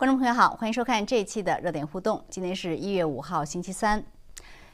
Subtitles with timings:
[0.00, 2.24] 观众朋友好，欢迎收看这一期的热点互动。
[2.30, 4.02] 今天是一月五号，星期三。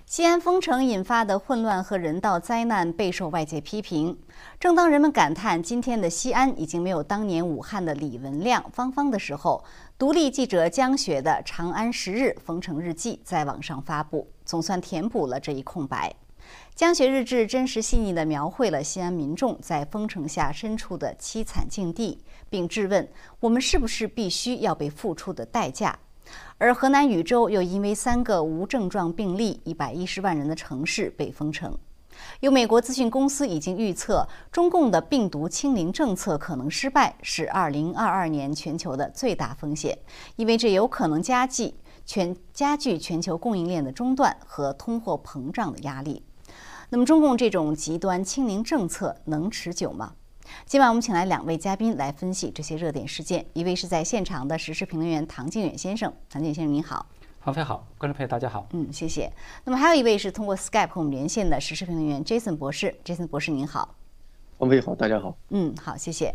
[0.05, 4.17] 西安封城引发的混乱和人道灾难备受外界批评。
[4.61, 9.64] 正当人们感叹今天的西安已经没有当年武汉的李文亮、芳芳的时候，
[9.99, 16.14] 独立记者江雪的《长安十日封城日记》在网上发布，总算填补了这一空白。
[16.77, 23.08] 江雪日志真实细腻地描绘了西安民众在封城下身处的凄惨境地，并质问
[23.40, 25.98] 我们是不是必须要被付出的代价。
[26.58, 31.75] 而河南禹州又因为三个无症状病例，一百一十万人的城市被封城。
[32.41, 39.98] 有美国咨询公司已经预测，中共的病毒清零政策可能失败，是二零二二年全球的最大风险，
[40.36, 41.72] 因为这有可能加剧
[42.05, 46.22] 全加剧全球供应链的中断和通货膨胀的压力。
[46.89, 50.14] 那么，中共这种极端清零政策能持久吗？
[50.64, 53.45] 今晚我们请来两位嘉宾来分析这些热点事件。
[53.55, 57.05] 一位是在现场的时事评论员唐靖远先生，唐靖远先生您好，
[57.41, 59.29] 黄飞好，观众朋友大家好，嗯，谢谢。
[59.64, 63.97] 那么还有一位是通过 Skype 和我们连线的时事评论员 Jason 博士，Jason 博士您好，
[64.59, 66.33] 王飞好，大家好，嗯，好，谢谢。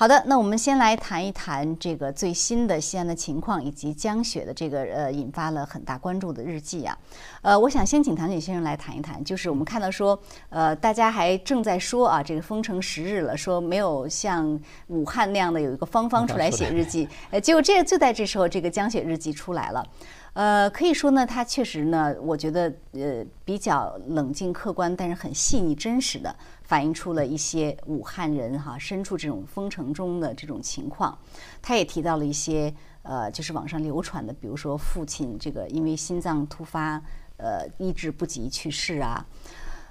[0.00, 6.98] 好的，那我们先来谈一谈这个最新的西安的情况，以及江雪的这个呃引发了很大关注的日记啊。
[7.42, 19.86] 呃，我想先请唐景先生来谈一谈，就是我们看到说，呃，大家还正在说啊，这个封城十日了，说没有像武汉那样的有一个芳芳出来写日记，呃，结果这就在这时候，这个江雪日记出来了。
[20.32, 31.18] 呃，可以说呢，他确实呢，我觉得呃比较冷静客观，但是很细腻真实的反映出了一些武汉人哈身处这种封城中的这种情况。
[31.60, 32.72] 他也提到了一些
[33.02, 37.02] 呃，就是网上流传的，比如说父亲这个因为心脏突发
[37.36, 39.26] 呃医治不及去世啊，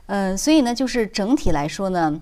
[0.05, 2.21] 嗯，所以呢，就是整体来说呢。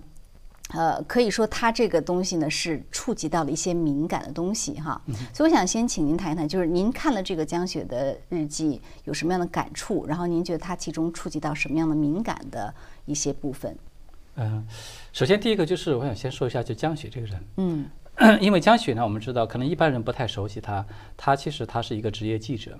[0.73, 5.01] 呃，可以说它这个东西呢是触及到了一些敏感的东西哈，
[5.33, 10.05] 所以我想先请您谈一谈，就是您看了这个江雪的日记有什么样的感触？
[10.05, 12.73] 然后您觉得它其中触及到什么样的敏感的
[13.05, 13.77] 一些部分？
[14.35, 14.67] 嗯，
[15.13, 17.89] 首先第一个就是我想先说一下，就江雪这个人，嗯，
[18.41, 22.77] 因为江雪呢，我们知道可能一般人不太熟悉他，他其实他是一个职业记者。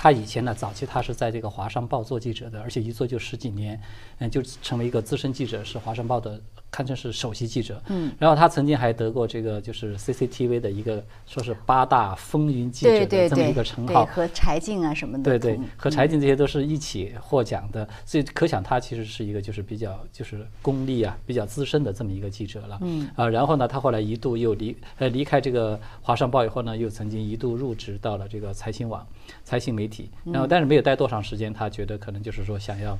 [0.00, 3.80] 他以前呢，早期他是在这个《华商报》做记者的，而且一做就十几年，
[4.18, 6.40] 嗯，就成为一个资深记者，是《华商报》的
[6.70, 7.82] 堪称是首席记者。
[7.88, 15.24] 嗯，然后他曾经还得过这个就是 CCTV 的一个说是八大风云记者的这么一个称号，和柴静啊什么的。
[15.24, 22.78] 对对，和柴静这些都是一起获奖的，所以可想他其实是一个就是比较就是功力啊比较资深的这么一个记者了。
[22.82, 29.06] 嗯啊，然后呢，他后来一度又离呃离开这个《华商报》以后呢，又曾经一度入职到了这个财新网。
[29.44, 32.98] 财新媒体，然后但是没有待多长时间，他觉得可能就是说想要，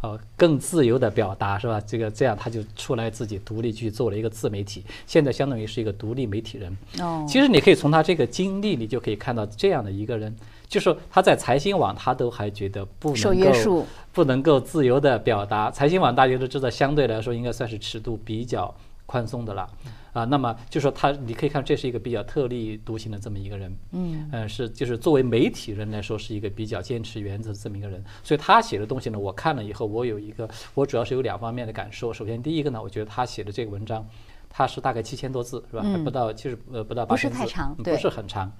[0.00, 1.80] 呃，更自由的表达，是吧？
[1.80, 6.78] 这个这样他就出来自己独立去做了一个自媒体，现在相当于是一个独立媒体人。
[7.00, 10.32] 哦，其实你可以从他这个经历你就可以看到这样的一个人，
[10.68, 18.72] 就是他在财新网他都还觉得不能够不能够自由的表达，财新网大家都知道，相对来说应该算是尺度比较
[19.08, 19.66] 宽松的了。
[20.12, 28.02] 啊，那么就说他，你可以看这是一个比较特立独行的这么一个人，嗯，呃，是就是作为媒体人来说，是一个比较坚持原则的这么一个人。
[28.24, 32.12] 所以他写的东西呢，我看了以后，我有一个，我主要是有两方面的感受。
[32.12, 34.04] 首先，第一个呢，我觉得他写的这个文章，
[34.48, 35.82] 他是大概七千多字，是吧？
[35.82, 38.50] 还不到，其实呃不到八千字，不是太长，不是很长。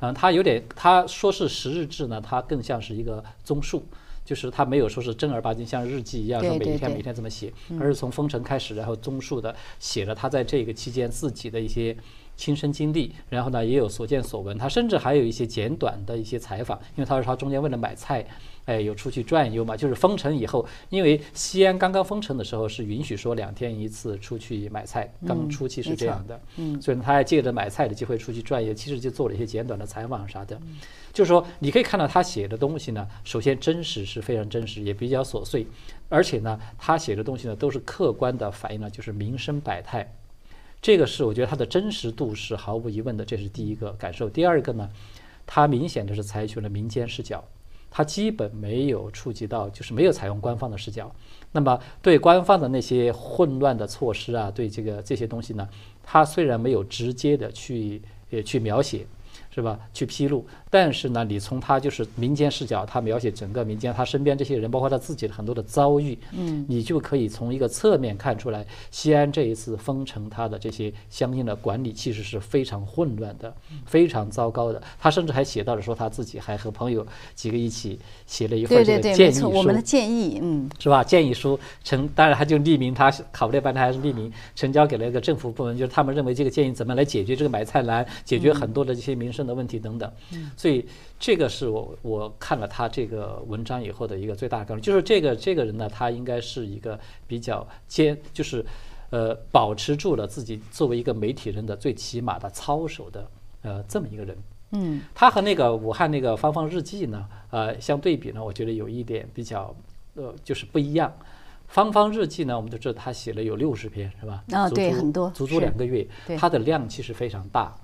[0.00, 3.84] 嗯，他有点，他说是十日志呢，他更像是一个综述。
[4.30, 11.96] 就是他没有说是正儿八经像日记一样说每一天每天这么写，而是从封城开始，然后综述的写了他在这个期间自己的一些
[12.36, 18.24] 亲身经历，然后呢也有所见所闻，他甚至还有一些简短的一些采访，因为他说他中间为了买菜。
[18.66, 19.76] 哎，有出去转悠嘛？
[19.76, 26.40] 就是封城以后，因为西安刚刚封城的时候是允许说两天一次出去买菜，刚初期是这样的。
[26.56, 30.60] 嗯，所以他还借着买菜的机会出去转悠，其实就做了一些简短的采访啥的。
[31.12, 35.66] 就是说，你可以看到他写的东西呢，首先真实是非常真实，也比较琐碎，
[36.08, 40.14] 而且呢，他写的东西呢都是客观的反映了就是民生百态。
[40.80, 44.30] 这个是我觉得他的真实度是毫无疑问的，这是第一个感受。
[44.30, 44.88] 第二个呢，
[45.44, 47.44] 他明显的是采取了民间视角。
[47.90, 51.12] 它基本没有触及到，就是没有采用官方的视角。
[51.52, 55.68] 那么对官方的那些混乱的措施啊，对这个这些东西呢，
[56.02, 58.00] 它虽然没有直接的去
[58.30, 59.04] 呃去描写。
[59.52, 59.78] 是吧？
[59.92, 73.52] 去披露，但是呢，你从他就是民间视角，他描写整个民间，他身边这些人，包括他自己的很多的遭遇，嗯，你就可以从一个侧面看出来，西安这一次封城，他的这些相应的管理其实是非常混乱的，
[73.86, 74.80] 非常糟糕的。
[75.00, 77.04] 他甚至还写到了说，他自己还和朋友
[77.34, 81.02] 几个一起写了一份这个建议书，我们的建议，嗯，是吧？
[81.02, 89.39] 建议书成，当然他就匿名，他考虑半天还是匿名，呈交给了一个政府部门，就是他们认为这个建议怎么来解决这个买菜难，解决很多的这些民生。
[89.40, 90.12] 生的问题等等。
[90.54, 90.86] 所以
[91.18, 98.64] 这个是我我看了他这个文章以后的一个最大的感受，就是这个这个人呢，他应该是一个比较坚，就是
[99.08, 103.26] 呃保持住了自己作为一个媒体人的最起码的操守的
[103.62, 104.36] 呃这么一个人。
[104.72, 109.74] 嗯，他和那个武汉那个芳芳日记呢，呃，相对比呢，我觉得有一点比较，
[110.14, 111.12] 呃，就是不一样。
[111.66, 114.44] 芳芳日记呢，我们都知道他写了有六十篇，是吧？
[114.50, 117.76] 啊，对，足足很多，足足两个月，对它的量其实非常大。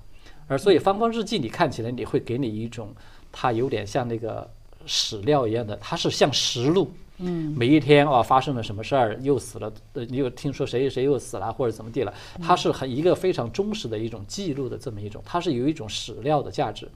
[0.47, 2.93] 而所以芳芳日记，你看起来你会给你一种，
[3.31, 4.49] 它有点像那个
[4.85, 6.91] 史料一样的，它是像实录。
[7.19, 16.87] 嗯，每一天啊发生了什么事儿，又死了，呃，又听说谁谁又死了或者怎么地了，它是很一个非常忠实的一种记录的这么一种，它是有一种史料的价值。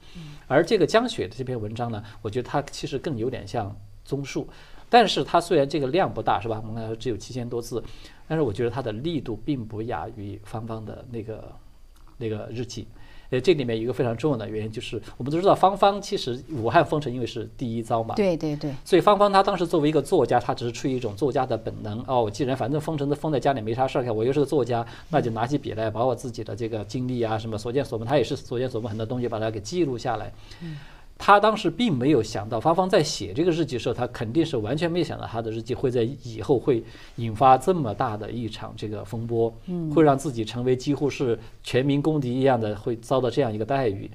[0.46, 4.48] 而这个江雪的这篇文章呢，我觉得它其实更有点像综述，
[4.88, 6.62] 但是它虽然这个量不大，是吧？
[6.64, 7.82] 我们看只有七千多字，
[8.28, 11.52] 但是我觉得它的力度并不亚于芳芳的那个
[12.18, 12.86] 那个日记。
[13.32, 30.30] 呃，这里面有一个非常重要的原因，就是我们都知道芳芳其实武汉封城因为是第一遭嘛，对对对，所以芳芳她当时作为一个作家，她只是出于一种作家的本能哦，既然反正封城都封在家里没啥事儿干，我又是个作家，那就拿起笔来把我自己的这个经历啊，什么所见所闻，她也是所见所闻很多东西把它给记录下来。
[31.24, 36.82] 他当时并没有想到，芳芳在写这个日记的时候，他肯定是完全没想到他的日记会在以后会
[37.14, 39.54] 引发这么大的一场这个风波，
[39.94, 44.10] 会让自己成为几乎是全民公敌一样的，会遭到这样一个待遇。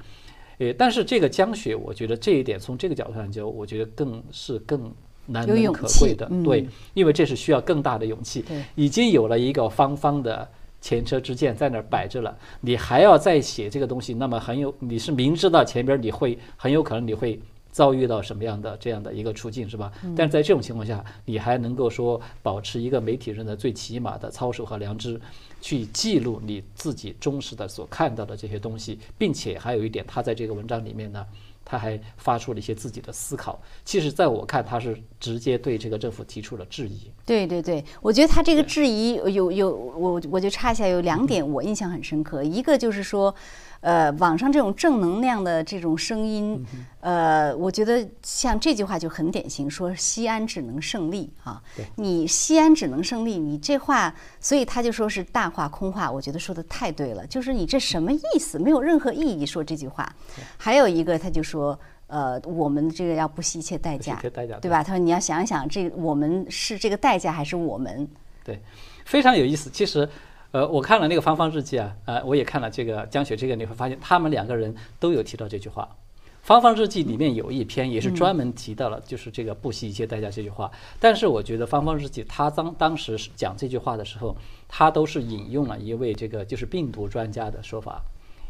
[0.58, 4.92] 诶，但是这个江雪，我觉得这一点从这个角度上讲，我觉得更是更
[5.28, 8.62] 难能可贵的，嗯对，因为这是需要更大的勇气对。
[8.76, 10.46] 已经有了一个芳芳的
[10.80, 17.40] 前车之鉴在那儿摆着了，你还要再写这个东西，那么很有你是明知道前边你会很有可能你会
[17.72, 19.92] 遭遇到什么样的这样的一个处境，是吧？
[20.16, 25.20] 但是在这种情况下，你还能够说保持一个媒体人的最起码的操守和良知，
[25.62, 31.26] 去记录你自己忠实的所看到的这些东西，并且还有一点，他在这个文章里面呢。
[31.70, 33.62] 他还发出了一些自己的思考。
[33.84, 37.12] 其实，在我看，他是直接对这个政府提出了质疑。
[37.26, 42.42] 对对对，我觉得他这个质疑有有我我就插一下，有两点我印象很深刻。
[42.42, 43.36] 一个就是说，
[43.82, 46.66] 呃，网上这种正能量的这种声音，
[47.00, 51.86] 呃，我觉得像这句话就很典型，说西安只能胜利啊对。
[51.96, 56.12] 你西安只能胜利，你这话，所以他就说是大话空话。
[56.12, 58.60] 我觉得说的太对了，就是你这什么意思？
[58.60, 60.12] 没有任何意义说这句话。
[60.58, 61.78] 还有一个，他就说。
[62.10, 64.82] 呃，我们这个要不惜一切代价，一切代价对吧？
[64.82, 68.08] 他说你要想一想，这我们是这个代价还是我们？
[68.46, 68.62] 对，
[69.04, 69.70] 非常有意思。
[69.70, 70.08] 其实，
[70.52, 75.90] 呃，我看了那个《芳芳日记》啊，呃，我也看了这个江雪这个，你会发现他们两个人都有提到这句话。
[76.42, 80.72] 《芳芳日记》里面有一篇也是专门提到了，就是这个不惜一切代价这句话。
[80.98, 84.34] 但是我觉得《芳芳日记》他当当时讲这句话的时候，
[84.70, 88.02] 他都是引用了一位这个就是病毒专家的说法。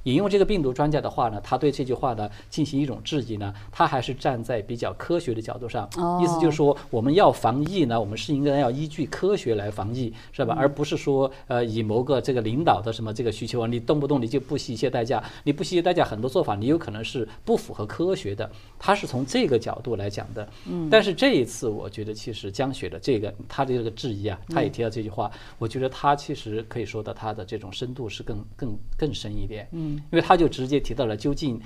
[0.03, 10.55] 引用这个病毒专家的话呢，他对这句话呢进行一种质疑呢，他还是站在比较科学的角度上，哦意思就是说我们要防疫呢，我们是应该要依据科学来防疫，是吧？
[10.57, 18.49] 而不是说呃以某个这个领导的什么这个需求啊，你动不动你就不惜一切代价，你不惜一切代价，很多做法你有可能是不符合科学的，
[18.79, 20.47] 他是从这个角度来讲的。
[20.67, 29.67] 嗯，但是这一次我觉得其实江雪的这个他的这个质疑啊，他也提到这句话，我觉得他其实可以说的他的这种深度是更更更深一点。
[29.71, 31.59] 嗯，因为他就直接提到了究竟。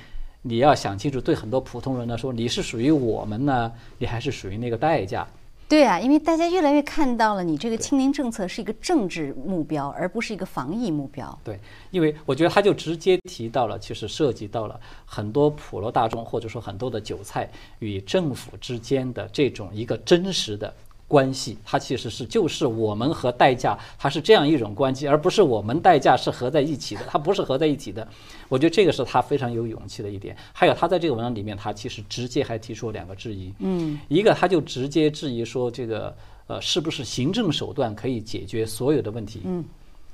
[0.43, 5.27] 你要想清楚，对很多普通人来说，你是属于我们呢，你还是属于那个代价？
[5.69, 11.39] 对啊，因为大家越来越看到了，你这个清零政策是一个政治目标，而不是一个防疫目标。
[11.43, 11.59] 对，
[11.91, 17.47] 因为我觉得他就直接提到了，其实涉及到了很多普罗大众或者说很多的韭菜
[17.77, 20.73] 与政府之间的这种一个真实的
[21.11, 28.07] 关系，它其实是就是我们和代价，它是这样一种关系，而不是我们代价是合在一起的，它不是合在一起的。
[28.47, 30.35] 我觉得这个是他非常有勇气的一点。
[30.53, 36.15] 还有他在这个文章里面，他其实直接还提出了两个质疑，嗯，一个他就直接质疑说这个
[36.47, 39.65] 呃是不是行政手段可以解决所有的问题，嗯。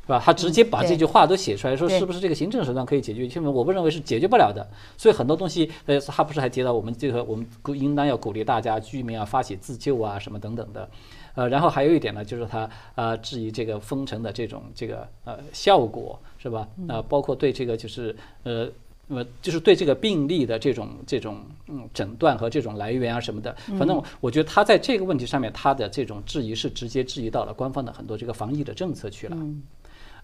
[0.08, 0.22] 是吧？
[0.24, 3.28] 他直接把这句话都写出来，说是不是这个行政手段可以解决？
[3.28, 4.66] 因为我不认为是解决不了的。
[4.98, 10.90] 所以很多东西，呃，他不是还提到我们这个我们鼓应当要鼓励大家居民啊发起自救啊什么等等的。
[11.36, 16.66] 呃，然后还有一点呢，就是他呃质疑这个封城的这种这个呃效果是吧？
[16.88, 18.70] 呃，包括对这个就是呃。
[19.10, 21.38] 呃，就是对这个病例的这种这种
[21.68, 29.38] 嗯诊断和这种来源啊什么的，反正我觉得他在这个问题上面，他的这种质疑是直接质疑到了官方的很多这个防疫的政策去了。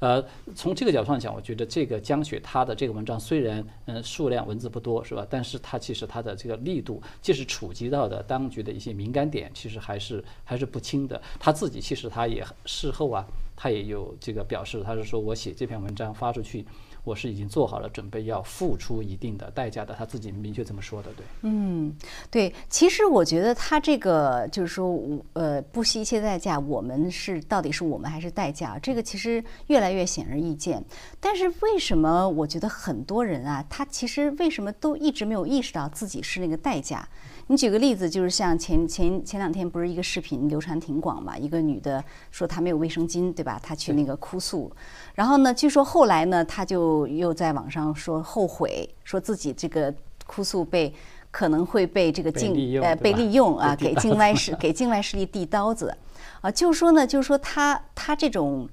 [0.04, 0.22] 呃，
[0.54, 11.22] 从这个角度上讲，我觉得这个江雪他的这个文章虽然嗯数量文字不多是吧，但是它其实它的这个力度，即使触及到的当局的一些敏感点，其实还是还是不轻的。
[11.40, 16.66] 他自己其实他也事后啊，他也有这个表示，他是说我写这篇文章发出去。
[17.04, 19.94] 我是已经做好了准备，要付出一定的代价的。
[19.94, 21.26] 他自己明确这么说的，对。
[21.42, 21.94] 嗯，
[22.32, 22.54] 对。
[22.70, 24.98] 其实我觉得他这个就是说，
[25.34, 28.80] 呃，不惜一切代价，我们是到底是我们还是代价？
[28.80, 30.84] 这个其实越来越显而易见。
[31.20, 37.08] 但是为什么我觉得很多人啊，他其实为什么都一直没有意识到自己是那个代价？
[37.48, 41.38] 你举个例子，就是像前前前两天不是一个视频流传挺广嘛？
[41.38, 43.60] 一个女的说她没有卫生巾，对吧？
[43.62, 44.72] 她去那个哭诉，
[45.14, 49.94] 然后呢，据说后来呢，她就又在网上说后悔，说自己这个
[50.26, 50.94] 哭诉被
[51.32, 55.94] 可能会被这个境呃被利用啊， 给境外势给境外势力递刀子
[56.40, 58.70] 啊，就是说呢，就是说她她这种，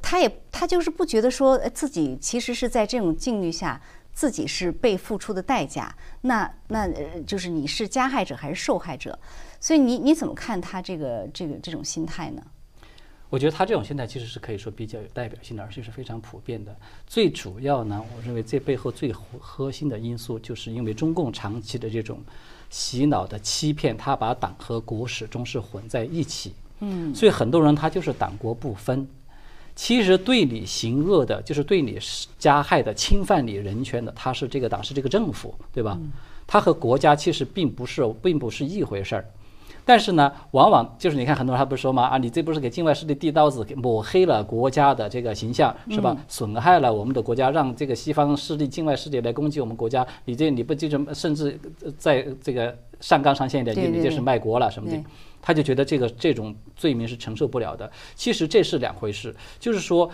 [0.00, 3.80] 她也她就是不觉得说自己其实是在这种境遇下。
[4.14, 9.18] 自己是被付出的代价，那那呃，就是你是加害者还是受害者？
[9.60, 12.42] 所以你你怎么看他这个这个这种心态呢？
[13.30, 16.76] 我觉得他这种心态其实是可以说比较有代表性的，而且是非常普遍的。
[17.04, 22.22] 最主要呢，我认为这背后最核心的因素，就是因为中共长期的这种
[22.70, 26.54] 洗脑的欺骗，他把党和国始终是混在一起。
[26.78, 29.04] 嗯，所以很多人他就是党国不分。
[29.74, 31.98] 其实对你行恶的，就是对你
[32.38, 35.98] 加害的、侵犯你人权的，他是这个党，是这个政府，对吧？
[36.46, 39.24] 他和国家其实并不是，并不是一回事儿。
[39.86, 42.04] 但是呢，往往就是你看，很多人他不是说吗？
[42.04, 46.16] 啊，你这不是给境外势力递刀子，抹黑了国家的这个形象，是吧？
[46.26, 50.06] 损害了我们的国家，让这个西方势力、境外势力来攻击我们国家。
[50.24, 51.58] 你这你不就是甚至
[51.98, 54.96] 在这个上纲上线一点，你你就是卖国了什么的。
[55.46, 57.90] 他就觉得这个这种罪名是承受不了的。
[58.14, 60.10] 其实这是两回事，就是说，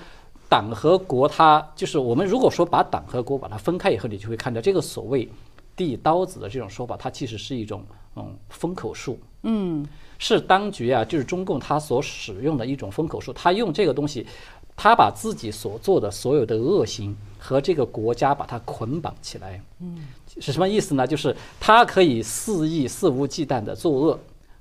[0.49, 5.29] 党和国，它就是我们如果说把党和国把它分开以后，你就会看到这个所谓
[5.77, 7.85] 递刀子的这种说法，它其实是一种
[8.17, 9.17] 嗯封口术。
[9.43, 9.87] 嗯，
[10.19, 13.33] 是当局啊，就是中共他所使用的一种封口术。
[13.33, 14.27] 他用这个东西，
[14.77, 19.63] 他把自己所做的所有的恶行和这个国家把它捆绑起来。
[19.79, 20.09] 嗯，
[20.41, 21.07] 是什么意思呢？
[21.07, 24.19] 就是他可以肆意肆无忌惮的作恶。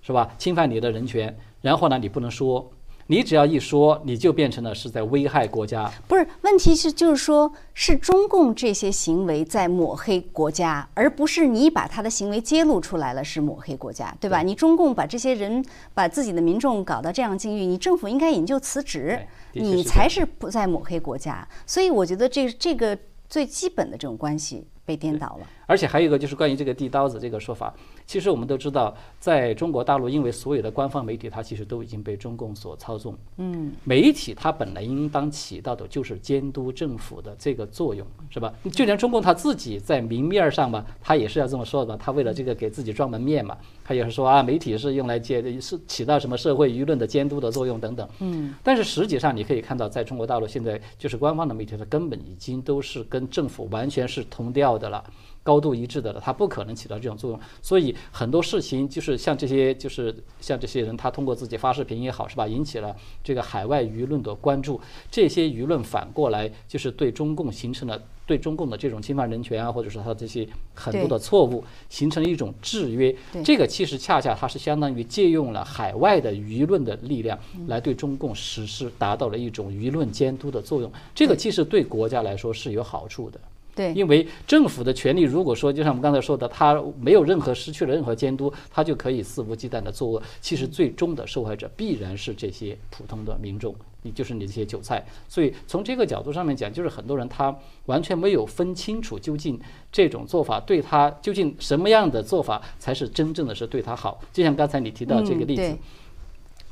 [0.09, 0.27] 是吧？
[0.39, 2.67] 侵犯你的人权，然后呢，你不能说，
[3.05, 5.87] 你只要一说，你就变成了是在危害国家。
[6.07, 14.41] 不是，问题是就是说，是中共这些行为在抹黑国家，而不是你把他的行为揭露出来了是抹黑国家，对吧？
[14.41, 15.63] 你中共把这些人
[15.93, 19.19] 把自己的民众搞到这样境遇，你政府应该引咎辞职，
[19.53, 21.47] 你才是不在抹黑国家。
[21.67, 22.97] 所以我觉得这这个
[23.29, 25.47] 最基本的这种关系被颠倒了。
[25.69, 27.71] 而且还有一个就是关于这个递刀子这个说法。
[28.07, 33.15] 其实我们都知道，在中国大陆，因为所有的官方媒体，它其实都已经被中共所操纵。
[33.37, 38.51] 嗯，媒体它本来应当起到的就是监督政府的这个作用，是吧？
[38.71, 41.95] 就连中共他自己在明面上嘛，他也是要这么说的。
[41.97, 48.09] 他为了这个给自己装门面嘛，他也是说啊，媒体是用来监，是起到什么社会舆论的监督的作用等等。
[48.21, 55.03] 嗯，但是实际上你可以看到，在中国大陆现在就是官方的媒体，它根本已经都是跟政府完全是同调的了。
[55.43, 64.79] 高度一致的了，它不可能起到这种作用，所以很多事情就是像这些，就是像这些人，他通过自己发视频也好，是吧，引起了这个海外舆论的关注，
[65.09, 73.15] 这些舆论反过来就是对中共形成了对中共的这种侵犯人权啊，或者说他这些很多的错误，形成了一种制约。
[73.43, 80.91] 这个其实恰恰它是相当于借用了海外的舆论的力量来对中共实施，达到了一种舆论监督的作用。
[81.15, 83.39] 这个其实对国家来说是有好处的。
[83.79, 90.21] 对，因为政府的权利，如果说就像我们刚才说的，他没有任何失去了任何监督，他就可以肆无忌惮的作恶。
[90.41, 95.01] 其实最终的受害者必然是这些普通的民众，你就是你这些韭菜。
[95.29, 97.55] 所以从这个角度上面讲，就是很多人他
[97.85, 99.57] 完全没有分清楚究竟
[99.89, 104.19] 这种做法对他究竟什么样的做法才是真正的是对他好。
[104.33, 105.77] 就像刚才你提到这个例子，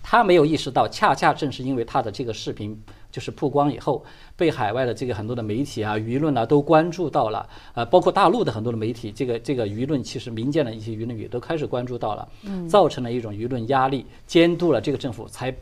[0.04, 2.78] 他没有意识到，恰恰正是因为他的这个视频。
[3.12, 4.04] 就是曝光以后，
[4.36, 12.28] 被海外的这个很多的媒体啊、舆论啊都关注到了，呃，包括大陆的很多的媒体，这个这个舆论其实民间的一些舆论也都开始关注到了，
[12.68, 15.56] 造成了一种舆论压力，监督了这个政府，才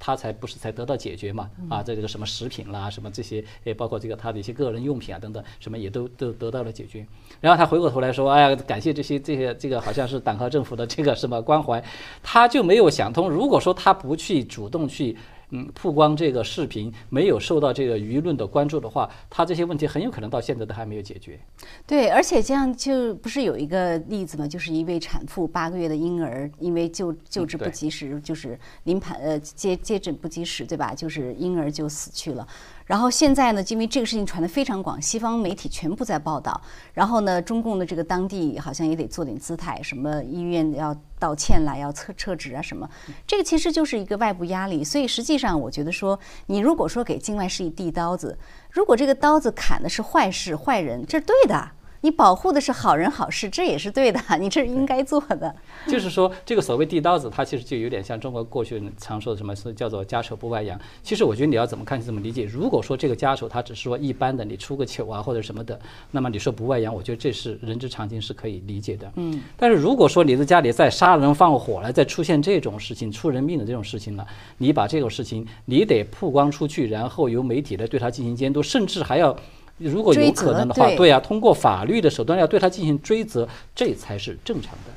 [0.00, 7.06] 他才不是才得到解决嘛，啊，在这个什么食品啦、什么这些，也包括这个他的一些个人用品啊等等，什么也都都得到了解决。
[7.40, 11.84] 然后他回过头来说，哎呀，感谢这些这些这个好像是党和政府的这个什么关怀，
[12.22, 15.16] 他就没有想通，如果说他不去主动去。
[15.50, 21.40] 嗯，曝光这个视频没有受到这个舆论的关注的话，他这些问题很有可能到现在都还没有解决。
[21.86, 24.46] 对，而且这样就不是有一个例子吗？
[24.46, 30.94] 就是一位产妇八个月的婴儿，因为救救治不及时，就是临盘呃接接诊不及时，对吧？
[30.94, 32.46] 就是婴儿就死去了。
[32.88, 36.58] 然后现在呢，因为这个事情传得非常广，西方媒体全部在报道。
[36.94, 42.88] 然后呢，中共的这个当地好像也得做点姿态，什么医院要道歉啦，要撤撤职啊什么。
[43.26, 44.82] 这个其实就是一个外部压力。
[44.82, 48.38] 所以实际上，我觉得说，你如果说给境外势力递刀子，
[48.70, 51.72] 如果这个刀子砍的是坏事、坏人，这是对的。
[52.02, 55.54] 你保护的是好人好事，这也是对的， 你这是应该做的。
[55.86, 60.78] 就是说，这个所谓递刀子，它其实就有点像中国过去常说的什么是叫做家丑不外扬。
[61.02, 62.44] 其实我觉得你要怎么看，怎么理解。
[62.44, 65.78] 如果说这个家丑，它只是说一般的，你出个糗啊或者什么的，
[66.12, 69.10] 那么你说不外扬，我觉得这是人之常情，是可以理解的。
[69.16, 69.40] 嗯。
[69.56, 74.26] 但是如果说你在家里再杀人放火了，再出现这种事情出人命的这种事情了，
[74.58, 79.36] 你把这种事情你得曝光出去，然后由媒体来对他进行监督，甚至还要。
[79.78, 84.92] 如果有可能的话，对啊，通过法律的手段要对他进行追责，这才是正常的。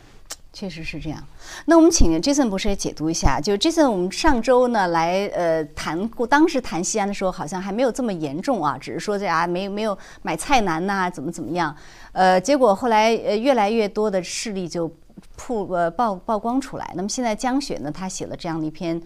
[0.53, 1.23] 确实是这样。
[1.65, 11.73] 那我们请 Jason 博士也解读一下，就 Jason，我们上周呢来呃谈过，当时谈西安的时候好像还没有这么严重啊，只是说这啊没没有买菜难呐，怎么怎么样。
[12.11, 14.93] 呃，结果后来呃越来越多的事例就
[15.37, 16.91] 曝呃曝曝光出来。
[16.95, 19.01] 那么现在江雪呢，她写了这样的一篇。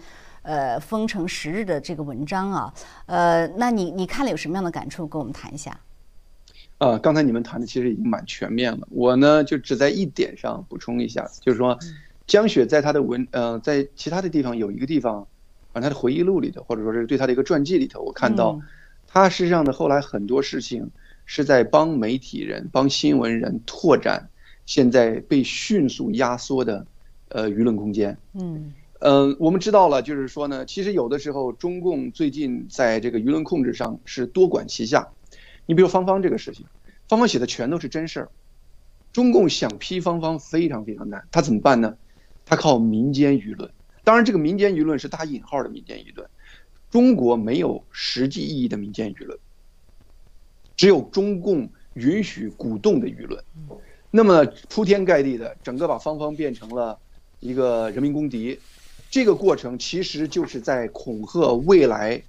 [0.46, 2.74] 呃，封城十日的这个文章啊，
[3.06, 5.04] 呃，那你你看了有什么样的感触？
[5.04, 5.76] 跟我们谈一下。
[6.78, 11.76] 呃，刚才你们谈的其实已经蛮全面了，我呢就只在一点上补充一下，就是说，
[12.28, 15.26] 江雪在他的文呃，在其他的地方有一个地方，
[15.72, 18.60] 啊，他的回忆录里头，或者说是对他的一个传记里头，我看到，
[19.08, 20.88] 他实际上呢后来很多事情
[21.24, 24.28] 是在帮媒体人、帮新闻人拓展
[24.64, 26.86] 现在被迅速压缩的
[27.30, 28.16] 呃舆论空间。
[28.34, 28.72] 嗯。
[29.00, 35.08] 嗯，我们知道了，就是说呢，其实有的时候中共最近在这个舆论控制上是多管齐下。
[35.66, 36.64] 你比如芳芳这个事情，
[37.06, 38.30] 芳芳写的全都是真事儿，
[39.12, 41.96] 中共想批芳芳非常非常难，他怎么办呢？
[42.46, 43.70] 他靠民间舆论，
[44.02, 46.26] 当然这个民间舆论是打引号的民间舆论，
[46.90, 49.38] 中国没有实际意义的民间舆论，
[50.74, 53.44] 只有中共允许鼓动的舆论。
[54.10, 56.98] 那么铺天盖地的，整个把芳芳变成了
[57.40, 58.58] 一个人民公敌。
[59.08, 62.22] 这个过程其实就是在恐吓未来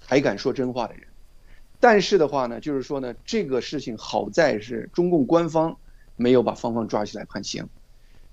[0.00, 1.04] 还敢说真话的人，
[1.78, 5.76] 但是的话呢，就是说呢，这个事情好在是中共官方
[6.16, 7.68] 没有把芳芳抓起来判刑，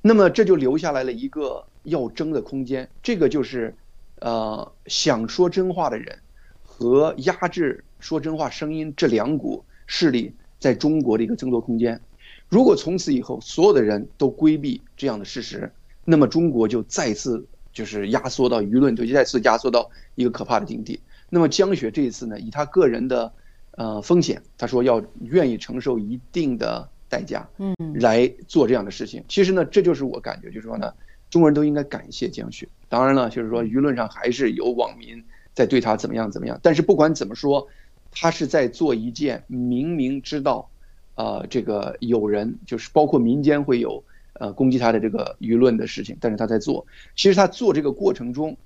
[0.02, 3.76] 那么这就留下来了一个要争的空间，这个就是
[4.20, 6.18] 呃想说真话的人
[6.64, 12.02] 和压制说真话声音这两股势力在中国的一个争夺空间。
[12.50, 15.72] 如果从此以后所有的人都规避这样的事实，
[16.04, 17.46] 那么中国就再次。
[17.74, 21.00] 就是压缩到舆论，就再次压缩到一个可怕的境地。
[21.30, 23.32] 那么江雪这一次呢，以他个人的
[23.78, 29.24] 呃风险，他说要愿意承受一定的代价，嗯，来做这样的事情。
[29.30, 30.94] 其实呢，这就是我感觉，就是说呢，
[31.30, 32.68] 中国人都应该感谢江雪。
[32.90, 36.60] 当然了，就是说舆论上还是有网民在对他怎么样怎么样。
[36.62, 37.66] 但是不管怎么说，
[38.12, 40.70] 他是在做一件明明知道，
[41.16, 44.04] 呃，这个有人就是包括民间会有。
[44.42, 46.84] 呃，攻击他的这个舆论的事情，但是他在做。
[47.16, 48.58] 其实他做这个过程中，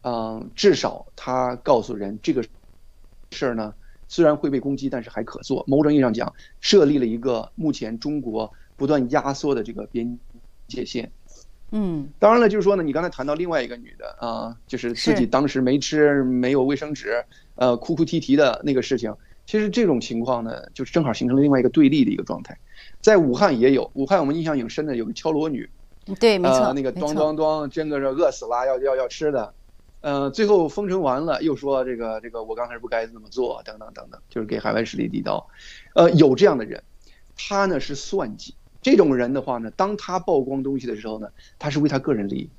[0.00, 2.42] 嗯，至少他告诉人这个
[3.30, 3.74] 事儿呢，
[4.08, 5.62] 虽然会被攻击，但是还可做。
[5.66, 10.18] 某种意义上讲，设立了一个目前中国不断压缩的这个边
[10.66, 11.12] 界线。
[11.72, 17.22] 嗯，当然了，就是说呢，你刚才谈到另外一个女的啊，就是自己当时没吃没有卫生纸，
[17.56, 19.14] 呃，哭哭啼啼的那个事情。
[19.44, 22.58] 其实这种情况呢，就是正好形成了另外一个对立的一个状态。
[23.00, 25.70] 在武汉也有，武汉我们印象挺深的，有个敲锣女，
[26.18, 29.54] 对，没错，那个咚咚咚，真的是饿死了，要要要吃的，
[30.00, 35.48] 呃，最后封城完了，又说这个这个我刚才不该这么做，等等等等，就是给海外势力递刀，
[35.94, 36.82] 呃，有这样的人，
[37.36, 42.50] 他呢是算计，这种人的话呢，当他曝光东西的时候呢，他是为他个人利益，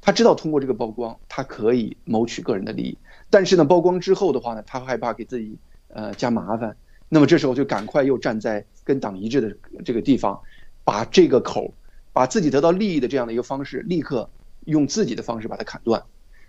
[0.00, 2.98] 他知道通过这个曝光，他可以谋取个人的利益，
[3.30, 5.56] 但是呢，曝光之后的话呢，他害怕给自己
[5.88, 6.76] 呃加麻烦。
[7.08, 10.40] 那么这时候就赶快又站在跟党一致的这个地方，
[10.84, 11.72] 把这个口，
[12.12, 14.28] 把自己得到利益的这样的一个方式，立刻
[14.64, 16.02] 用自己的方式把它砍断。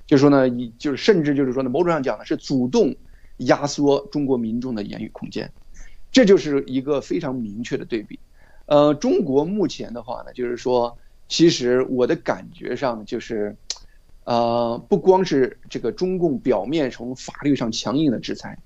[0.08, 2.96] 就是说呢，以就是甚至就是说呢，某种上讲呢，是主动
[3.38, 5.52] 压缩中国民众的言语空间，
[6.12, 8.20] 这就是一个非常明确的对比。
[8.68, 13.56] 呃，中国目前的话呢，就是说，其实我的感觉上就是，
[14.24, 18.58] 呃，不光是这个中共表面从法律上强硬的制裁。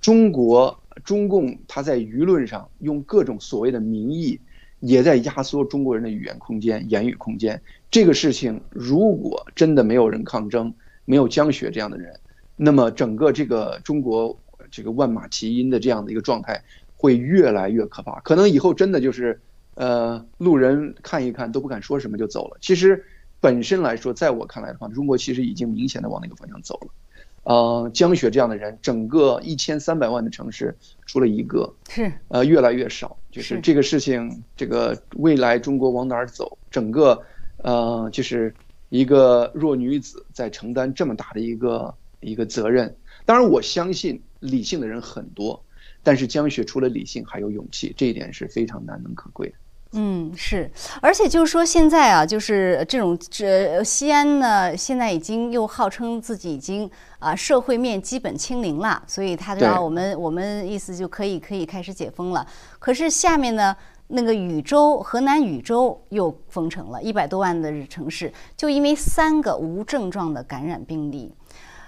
[0.00, 4.38] 中国中共他在舆论上用各种所谓的民意，
[4.80, 7.60] 也在压缩中国人的语言空间、言语空间。
[7.90, 10.72] 这个事情如果真的没有人抗争，
[11.04, 12.14] 没有江雪这样的人，
[12.56, 14.38] 那么整个这个中国
[14.70, 16.62] 这个万马齐喑的这样的一个状态
[16.96, 18.20] 会越来越可怕。
[18.20, 19.40] 可能以后真的就是，
[19.74, 22.56] 呃，路人看一看都不敢说什么就走了。
[22.60, 23.04] 其实
[23.40, 26.88] 本身来说，在我看来的话，中国其实已经明显的往那个方向走了。
[27.44, 30.74] 呃，江雪这样的人，整个一千三百万的城市
[31.06, 37.20] 出了一个，是呃越来越少，就是这个事情，这个未来中国往哪儿走，整个
[37.58, 38.54] 呃就是
[38.88, 42.96] 一个弱女子在承担这么大的一个一个责任。
[43.26, 45.62] 当然，我相信理性的人很多，
[46.02, 49.54] 但是江雪除了理性还有勇气，这一点是非常难能可贵的。
[49.96, 50.68] 嗯，是，
[51.00, 62.44] 而且就是说，现在啊，就是这种这西安呢，现在已经又号称自己已经啊社会面基本清零了，所以他知道我们我们意思就可以可以开始解封了。
[62.80, 63.76] 可是下面呢，
[64.08, 71.32] 那个禹州河南禹州又封城了，一百多万的城市，就因为三个无症状的感染病例。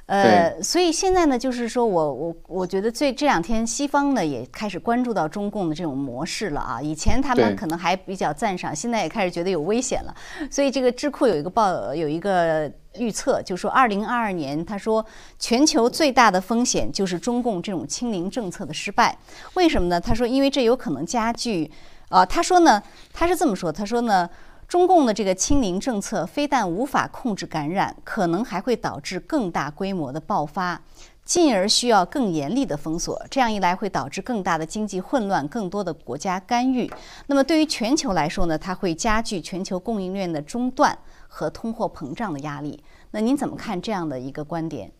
[0.06, 6.80] 呃，所以现在呢，就是说我我我觉得最这两天西方呢也开始关注到中共的这种模式了啊。
[6.80, 10.14] 以前他们可能还比较赞赏，现在也开始觉得有危险了。
[10.48, 15.04] 所以这个智库有一个报有一个预测，就说二零二二年，他说
[15.40, 19.18] 全球最大的风险就是中共这种清零政策的失败。
[19.54, 20.00] 为什么呢？
[20.00, 21.68] 他说因为这有可能加剧
[22.10, 22.24] 啊。
[22.24, 22.80] 他说呢，
[23.12, 24.30] 他是这么说，他说呢。
[24.68, 30.82] 中共的这个清零政策非但无法控制感染，可能还会导致更大规模的爆发，
[31.24, 33.24] 进而需要更严厉的封锁。
[33.30, 36.90] 这样一来，会导致更大的经济混乱，更多的国家干预。
[37.28, 38.58] 那么，对于全球来说呢？
[38.58, 40.98] 它会加剧全球供应链的中断
[41.28, 42.82] 和通货膨胀的压力。
[43.12, 44.90] 那您怎么看这样的一个观点？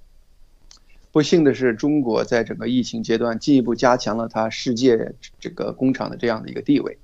[1.11, 6.96] 不幸的是，中国在整个疫情阶段进一步加强了它世界这个工厂的这样的一个地位。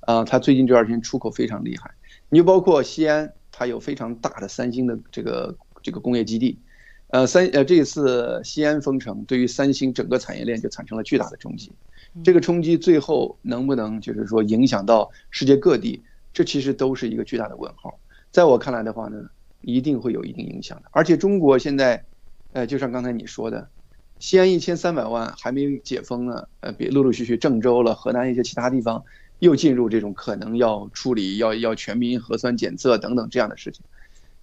[0.00, 1.90] 啊，它最近这段时间出口非常厉害。
[2.34, 6.58] 你就包括西安，它有非常大的三星的这个这个工业基地，
[7.10, 11.70] 呃，三呃这一次西安封城，对于三星整个产业链就产生了巨大的冲击。
[12.24, 18.00] 这个冲击最后能不能就是说影响到世界各地，这其实都是一个巨大的问号。
[18.32, 19.16] 在我看来的话呢，
[19.60, 20.88] 一定会有一定影响的。
[20.90, 22.04] 而且中国现在，
[22.52, 23.68] 呃，就像刚才你说的，
[24.18, 29.04] 西安一千三百万还没解封呢，呃，别陆陆续续郑州了，河南一些其他地方。
[29.38, 33.84] 又进入这种可能要处理、要要全民核酸检测等等这样的事情。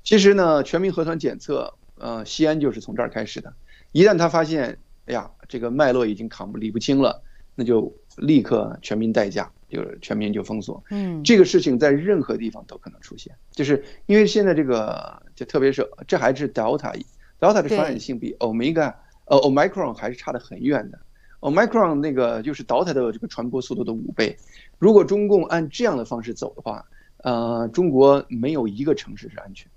[0.03, 3.53] 其实呢，全民核酸检测，呃，西安就是从这儿开始的。
[3.91, 7.21] 一旦他发现，哎呀，这个脉络已经扛不理不清了，
[7.55, 10.83] 那就立刻全民代驾，就是全民就封锁。
[10.89, 20.99] 嗯，这个事情在任何地方都可能出现，就是因为现在这个，就特别是这还是 Delta，Delta 的传染性比 Omega，呃，Omicron 还是差得很远的。
[21.41, 24.37] Omicron 那个就是 Delta 的这个传播速度的五倍。
[24.79, 26.85] 如果中共按这样的方式走的话，
[27.17, 29.69] 呃，中国没有一个城市是安全。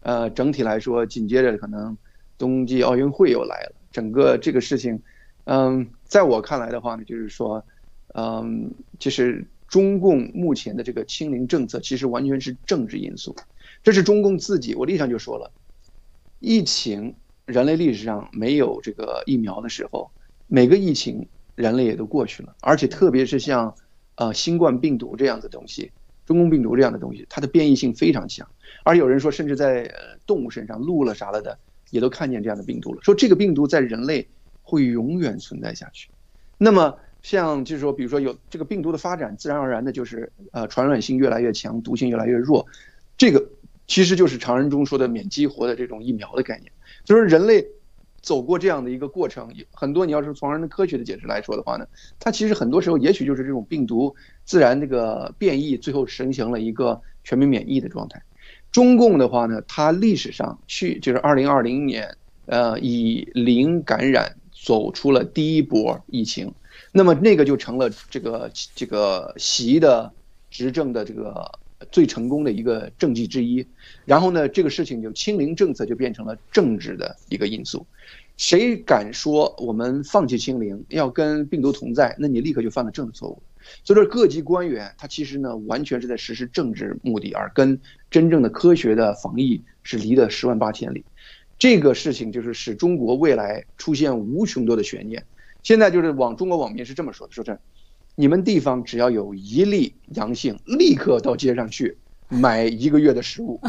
[0.00, 1.96] 呃，整体来说，紧接着可能
[2.38, 5.00] 冬季奥运会又来了，整个这个事情，
[5.44, 7.64] 嗯，在我看来的话呢，就是说，
[8.14, 13.34] 嗯，就是中共目前的这个清零政策其实完全是政治因素。
[13.82, 15.50] 这是中共自己，我立场就说了，
[16.40, 17.14] 疫情
[17.44, 20.10] 人类历史上没有这个疫苗的时候，
[20.46, 23.74] 每个疫情人类也都过去了，而且特别是像。
[24.18, 25.92] 呃，新冠病毒这样的东西，
[26.24, 28.48] 中共病毒这样的东西，它的变异性非常强，
[28.82, 29.92] 而有人说，甚至在
[30.24, 31.58] 动物身上，鹿了啥了的，
[31.90, 33.02] 也都看见这样的病毒了。
[33.02, 34.26] 说这个病毒在人类
[34.62, 36.08] 会永远存在下去。
[36.56, 42.66] 那么，像就是说，比如说有这个病毒的发展，自然而然的就是呃，传染性越来越强，毒性越来越弱。
[43.18, 43.50] 这个
[43.86, 46.72] 其实就是常人中说的免激活的这种疫苗的概念，
[47.04, 47.66] 就是人类。
[48.26, 51.86] 走过这样的一个过程，很多你要是从人的科学的解释来说的话呢，
[52.18, 54.12] 它其实很多时候也许就是这种病毒
[54.44, 58.20] 自然这个变异，最后形成了一个全民免疫的状态。
[58.72, 66.52] 中共的话呢，它历史上去就是二零二零年，呃，以零感染走出了第一波疫情，
[66.90, 70.12] 那么那个就成了这个这个习的
[70.50, 71.48] 执政的这个
[71.90, 73.66] 最成功的一个政绩之一。
[74.04, 77.86] 然后呢，这个事情就清零政策就变成了政治的一个因素。
[78.36, 82.14] 谁敢说我们放弃清零，要跟病毒同在？
[82.18, 83.42] 那你立刻就犯了政治错误。
[83.82, 91.04] 所以说，各级官员他其实呢，完全是在实施政治目的，而跟真正的科学的防疫是离得十万八千里。
[91.58, 95.24] 这个事情就是使中国未来出现无穷多的悬念。
[95.62, 97.58] 现在就是网中国网民是这么说的：说这，
[98.16, 101.96] 你们地方只要有一例阳性，立刻到街上去
[102.28, 103.60] 买一个月的食物。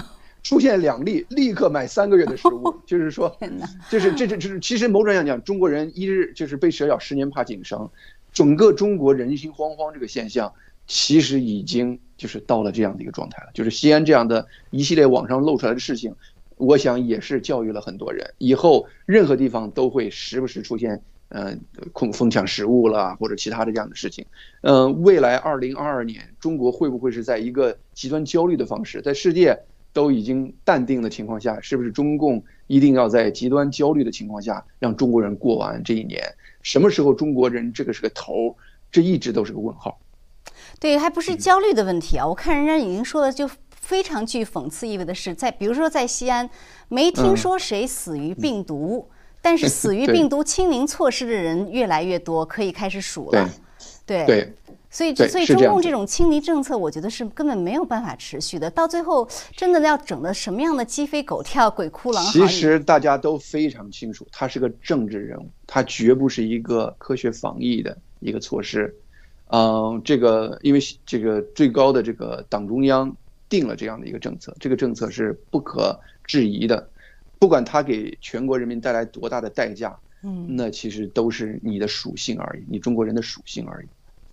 [0.42, 3.38] 出现两例，立刻买三个月的食物，就是说，
[3.90, 7.90] 就是这这这是其实某种意义上讲，中国人一日就是被蛇咬，十年怕井绳，
[8.32, 10.54] 整个中国人心惶惶这个现象，
[10.86, 13.50] 其实已经就是到了这样的一个状态了。
[13.54, 16.16] 就是西安这样的一系列网上露出来的事情，
[16.56, 21.60] 我想也是教育了很多人，以后任何地方都会时不时出现，嗯，
[21.94, 24.26] 控疯抢食物啦或者其他的这样的事情。
[24.62, 29.58] 嗯，未来二零二二年，中国会不会是在一个极端焦虑的方式，在世界？
[29.94, 36.22] 都已经淡定的情况下，是不是中共一定要在极端焦虑的情况下让中国人过完这一年。
[36.62, 38.56] 什么时候中国人这个是个头？
[38.92, 40.00] 这一直都是个问号。
[40.80, 42.28] 对，还不是焦虑的问题啊！
[42.28, 46.48] 我看人家已经说的就非常具讽刺意味的是，在比如说在西安，
[46.90, 49.10] 没听说谁死于病毒，
[49.48, 53.50] 但是死于 病毒清零措施的人越来越多，可以开始数了。
[54.06, 54.54] 对对。
[54.90, 58.70] 所以，所以中共这种清零政策，我觉得是根本没有办法持续的。
[58.70, 62.32] 到最后，真的要整的什么样的鸡飞狗跳、鬼哭狼嚎？
[62.32, 68.94] 其实大家都非常清楚，他是个政治人物，他绝不是一个科学防疫的一个措施。
[69.48, 73.16] 嗯，这个因为这个最高的这个党中央
[73.48, 76.90] 定了这样的一个政策，这个政策是不可质疑的，
[77.40, 83.88] 不管它给全国人民带来多大的代价，嗯，那其实都是你的属性而已，你中国人的属性而已。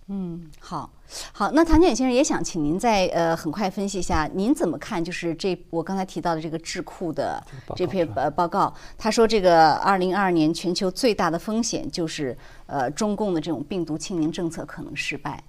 [0.07, 0.87] 嗯，好，
[1.31, 5.03] 好，那唐建远先生也想请您再呃很快分析一下，您怎么看？
[5.03, 7.43] 就是这我刚才提到的这个智库的
[7.75, 12.37] 这篇呃报告，他说这个二零二二年全球最大的风险就是
[12.67, 15.43] 呃中共的这种病毒清零政策可能失败。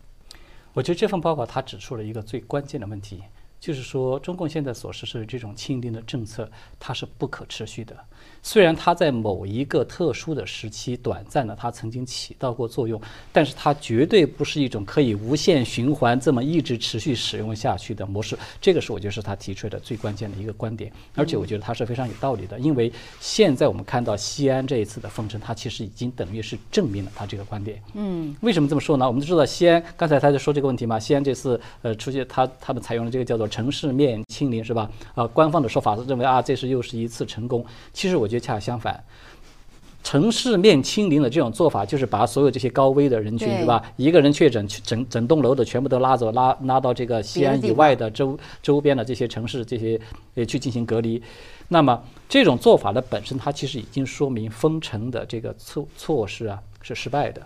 [0.73, 3.23] 我觉得这份报告他指出了一个最关键的问题，
[3.59, 7.97] 就是说中共现在所实施的这种清零的政策，它是不可持续的。
[8.47, 12.99] 虽然它在某一个特殊的时期、短暂的，它曾经起到过作用，
[13.33, 18.39] 但是它绝对不是一种可以无限循环这么一直持续使用下去的模式。
[18.61, 22.57] 这个是我觉得是他提出的最关键的一个观点，而且我觉得他是非常有道理的。
[22.61, 27.83] 因为现在我们看到西安这一次的封城，它其实已经等于是证明了他这个观点。
[27.95, 29.05] 嗯，为什么这么说呢？
[29.05, 31.01] 我们都知道西安，刚才他在说这个问题嘛。
[31.01, 34.89] 西安这次呃出现，他他们采用了这个叫做城市面清零，是吧？
[35.17, 37.67] 啊，官方的说法是认为啊，这是又是一次成功。
[37.93, 39.05] 其实我觉得恰恰相相反，
[40.03, 43.83] 城市面清零的这种做法，就是把所有这些高危的人群，是吧？
[43.97, 50.01] 一个人确诊，整整栋楼的全部都拉走，拉拉到这个西安以外的周周边的这些城市，这些
[50.35, 51.21] 呃去进行隔离。
[51.69, 57.43] 那么这种做法的本身，它其实已经说明封城的这个措措施啊是失败的。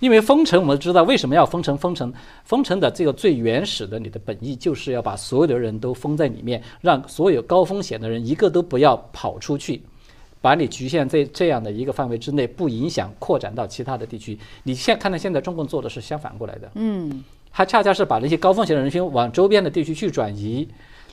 [0.00, 1.76] 因为封城，我们知道为什么要封城？
[1.78, 2.12] 封城，
[2.44, 9.82] 封城的这个最原始的你的本意，就是要把所有的人都封在里面，让所有高风险的人一个都不要跑出去。
[10.44, 14.38] 把你局限在这样的一个范围之内，不影响扩展到其他的地区。
[14.64, 20.68] 你现看到现在中共做的是相反过来的，嗯，它恰恰是把那些高风险的人群往周边的地区去转移。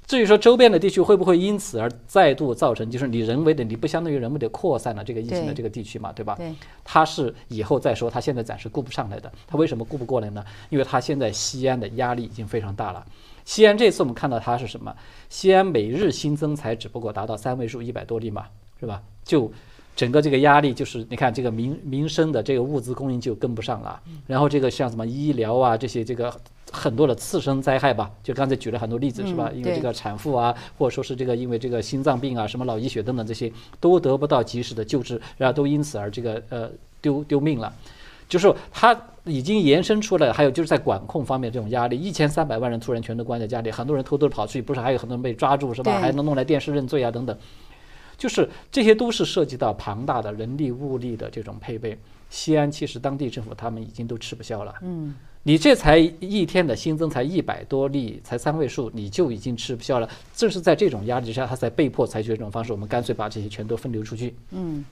[0.06, 6.36] 至于说周边的地区会不会因此而再度造成，就是你人为的，你不相当于人为的扩散了这个疫情的这个地区嘛，对吧？
[6.36, 9.32] 对，它是以后再说，他现在暂时顾不上来的。
[9.48, 10.44] 他为什么顾不过来呢？
[10.70, 13.06] 因为他现在西安的压力已经非常大了。
[13.46, 14.94] 西安这次我们看到它是什么？
[15.30, 18.48] 西安每日新增才只不过达到三位数一百多例嘛，
[18.82, 19.02] 是吧？
[19.24, 19.50] 就
[19.96, 26.34] 整个这个压力，就是你看这个民民生的这个物资供应就跟不上了，然后这个像什么医疗啊这些这个
[26.72, 29.52] 很多的次生灾害吧，就刚才举了很多例子是吧？
[29.54, 36.70] 因为这个产妇啊，或者说是这个因为这个心脏病啊，什么脑溢血等等这些都得不到及时的救治，然后都因此而这个呃
[37.02, 37.72] 丢丢命了，
[38.28, 46.00] 就是它已经延伸出来，还有就是在管控方面这种压力，一千三百万人突然全都关在家里，很多人偷偷跑出去，不是还有很多人被抓住是吧？
[46.00, 47.38] 还能弄来电视认罪啊等等。
[48.22, 51.98] 就是这些都是涉及到庞大的人力物力的这种配备。
[52.30, 54.76] 西安其实当地政府他们已经都吃不消了。
[54.84, 60.08] 嗯，你这才一天的新增才一百多例，才三位数，你就已经吃不消了。
[60.36, 62.72] 正是在这种压力之下，他才被迫采取这种方式。
[62.72, 64.36] 我们干脆把这些全都分流出去。
[64.52, 64.86] 嗯，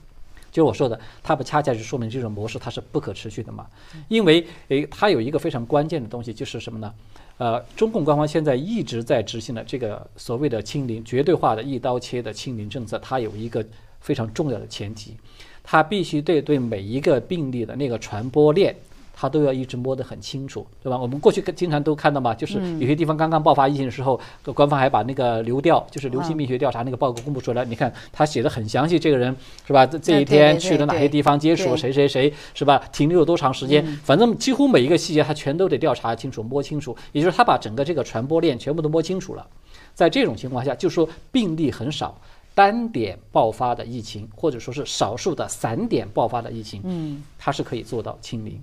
[0.50, 3.64] 就我说的，它不恰恰就说明这种模式它是不可持续的嘛？
[4.08, 6.92] 因为诶，它有一个非常关键的东西，就是什么呢？
[7.40, 13.64] 呃，中共官方现在一直在执行的这个所谓的清零、绝对化的一刀切的清零政策，它有一个
[13.98, 15.16] 非常重要的前提，
[15.62, 18.76] 它必须对对每一个病例的那个传播链。
[19.20, 20.96] 他都要一直摸得很清楚，对吧？
[20.96, 24.18] 我们过去经常都看到嘛，就是有些地方刚刚爆发疫情的时候，
[24.54, 27.62] 官方还把那个流调，就是流行病学调查那个报告公布出来。
[27.66, 29.84] 你看他写的很详细，这个人是吧？
[29.84, 32.82] 这这一天去了哪些地方，接触谁谁谁，是吧？
[32.90, 33.84] 停留了多长时间？
[34.02, 36.96] 反正几乎每一个细节他全都得调查清楚、摸清楚。
[37.12, 39.46] 也就是他把整个这个传播链全部都摸清楚了。
[39.94, 42.16] 在这种情况下，就说病例很少。
[42.52, 48.60] 单点爆发的疫情，或者说是少数的散点爆发的疫情，嗯，它是可以做到清零。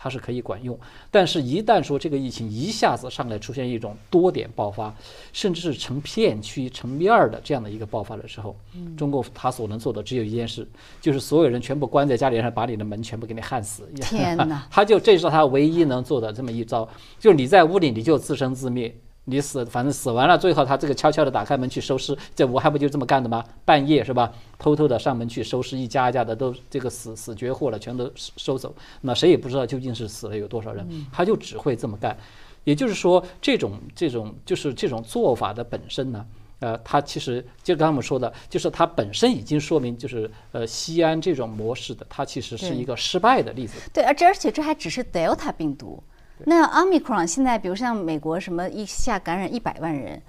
[0.00, 0.78] 它是可以管用，
[1.10, 4.94] 但是，一旦说这个疫情一下子上来出现一种多点爆发，
[5.32, 8.54] 甚至是成片区、成面儿的这样的一个爆发的时候，
[8.96, 10.64] 中国他所能做的只有一件事，
[11.00, 13.82] 就是所有人全部关在家里，然后把你的门全部给你焊死。
[13.96, 14.66] 天哪！
[14.70, 18.94] 他就这是他唯一能做的这么一招，就是你在屋里你就自生自灭。
[19.28, 23.44] 你死，反正死完了，最后他这个悄悄的打开门去收尸，这武汉不就这么干的吗？
[23.64, 24.32] 半夜是吧？
[24.58, 28.74] 偷偷的上门去收尸，一家一家的都这个死死绝户了，全都收走。
[29.02, 32.16] 那谁也不知道究竟是死了有多少人，他就只会这么干。
[32.64, 36.26] 也就是说，这种这种就是这种做法的本身呢，
[36.60, 43.74] 呃，它其实就刚刚我们说的，就是它本身已经说明，就是呃，西安这种模式的，它其实是一个失败的例子。
[43.92, 46.02] 对，而且而且这还只是 Delta 病毒，
[46.44, 50.20] 那 Omicron 现在，比如像美国什么一下感染一百万人，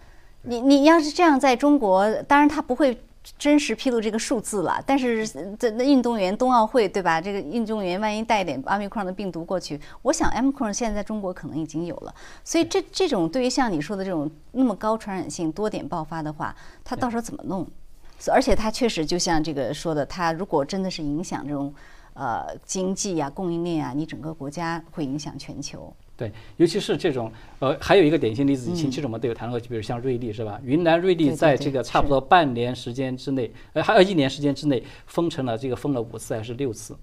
[0.43, 2.97] 你你要是这样在中国，当然他不会。
[3.37, 7.19] 真实披露这个数字了，但是这那运动员冬奥会对吧？
[7.19, 12.15] 这个运动员万一带一点 Omicron 的病毒过去，我想 Omicron 现在在中国可能已经有了。
[12.45, 17.67] 所以这这种对于像你说的这种那么高传染性、多点爆发的话，他到时候怎么弄？
[18.31, 21.71] 而且他确实就像这个说的，他如果真的是影响这种
[22.13, 25.93] 呃经济啊、供应链啊，你整个国家会影响全球。
[26.17, 30.59] 对，尤其是这种，呃，还有一个典型例子，以前其实我们都有谈过，就比如像瑞丽是吧？
[30.65, 36.93] 云南瑞丽在这个差不多半年时间之内，呃，还有一年时间之内封城了，这个封了五次还是六次？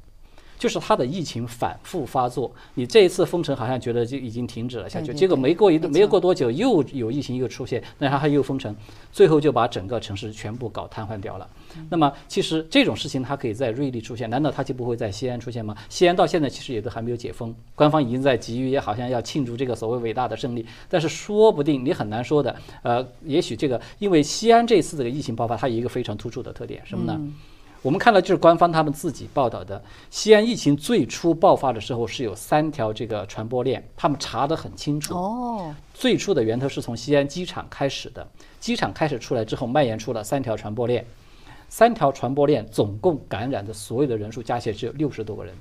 [0.58, 8.74] 就是它的疫情反复发作，你这一次封城好像觉得就已经停止了下去，结果没过一没有过多久又有疫情又出现，那它又封城，
[9.12, 11.48] 最后就把整个城市全部搞瘫痪掉了。
[11.90, 15.76] 那么其实这种事情它可以在瑞丽出现，难道它就不会在西安出现吗？
[15.88, 27.20] 西安到现在其实也都还没有解封，官方已经在急于也好像要庆祝这个所谓伟大的胜利，但是说不定你很难说的，呃，也许这个因为西安这次这个疫情爆发，它有一个非常突出的特点，什么呢？
[27.86, 35.14] 我们看到就是官方他们自己报道的，西安疫情最初爆发的时候是有三条这个传播链，他们查得很清楚。
[35.14, 38.26] 哦，最初的源头是从西安机场开始的，
[38.58, 41.06] 机场开始出来之后蔓延出了三条传播链，
[41.68, 45.54] 三条传播链总共感染的所有的人数加起来只有六十多个人，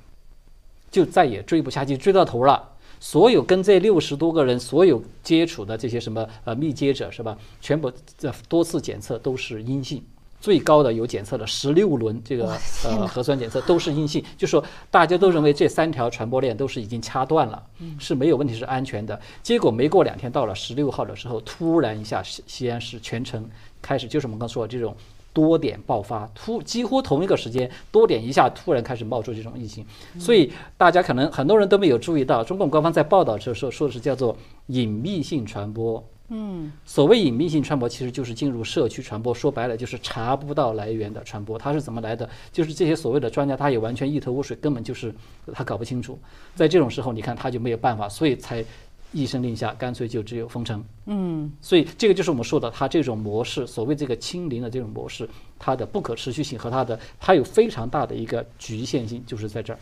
[0.90, 2.70] 就再也追不下去，追到头了。
[2.98, 10.02] 所有跟这六十多个人所有接触的这些什么呃密接者是吧，全部这多次检测都是阴性。
[10.46, 17.60] 最高的有检测的十六轮，这个呃核酸检测都是阴性，就说大家都认为这三条传播链都是已经掐断了，
[17.98, 19.20] 是没有问题，是安全的。
[19.42, 23.44] 结果没过两天，到了十六号的时候，突然一下西西安市全城
[23.82, 24.94] 开始，就是我们刚说的这种
[25.32, 29.84] 多点爆发，突几乎同一个时间多点一下突然开始冒出这种疫情，
[30.16, 34.36] 所以大家可能很多人都没有注意到，中共官方在报道的时候说说的是叫做
[34.68, 36.04] 隐秘性传播。
[36.28, 39.32] 嗯，所谓隐秘性传播，其实就是进入社区传播。
[39.32, 41.58] 说白了，就是查不到来源的传播。
[41.58, 42.28] 它是怎么来的？
[42.50, 45.14] 就是这些所谓的专家，他也完全一头雾水，根本就是
[45.52, 46.18] 他搞不清楚。
[46.54, 48.64] 在这种时候，你看他就没有办法，所以才
[49.12, 50.84] 一声令下，干脆就只有封城。
[51.06, 59.78] 嗯，所以这个就是我们说的，他这种模式，所谓这个清零的这种模式，它的不可持续性和它的它有非常大的一个局限性，就是在这儿。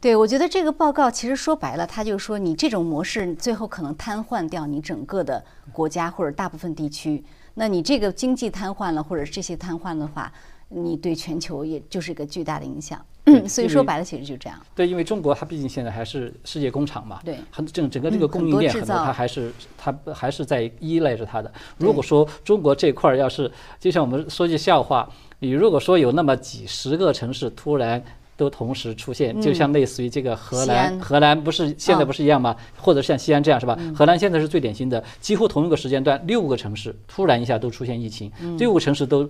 [0.00, 7.22] 对，我觉得这个报告其实说白了，他就说你这种模式最后可能瘫痪掉你整个的国家或者大部分地区。
[7.52, 10.32] 那你这个经济瘫痪了，或者这些瘫痪的话，
[10.70, 12.98] 你对全球也就是一个巨大的影响。
[13.26, 14.58] 嗯，所以说白了，其实就这样。
[14.74, 21.52] 对，因为中国它毕竟现在还是世界工厂嘛，对，很整整个这个供应链很多，它还是它还是在依赖着它的。
[21.76, 25.06] 如果说中国这块儿要是就像我们说句笑话，
[25.40, 28.02] 你如果说有那么几十个城市突然。
[28.40, 32.56] 都同时出现，就像类似于这个荷兰，荷兰不是现在不是一样吗？
[32.78, 33.78] 或者像西安这样是吧？
[33.94, 39.28] 荷兰现在是最典型的，几乎同一个时间段，六个城市突然一下都出现疫情，六个城市都。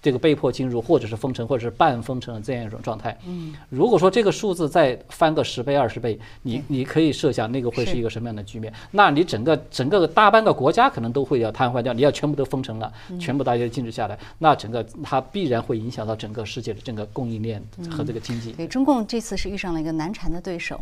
[0.00, 3.16] 这个被迫进入，或者是封城，或者是半封城的这样一种状态。
[3.26, 8.72] 嗯，如果说这个数字再翻个十倍、二十倍，你你可以设想那个会是一个什么样的局面？
[8.92, 18.52] 那你整个整个大半个国家可能都会要瘫痪掉，你要全部都封城了，全部大家禁止下来，那整个它必然会影响到整个世界的整个供应链和这个经济。
[18.52, 20.80] 对，中共这次是遇上了一个难缠的对手。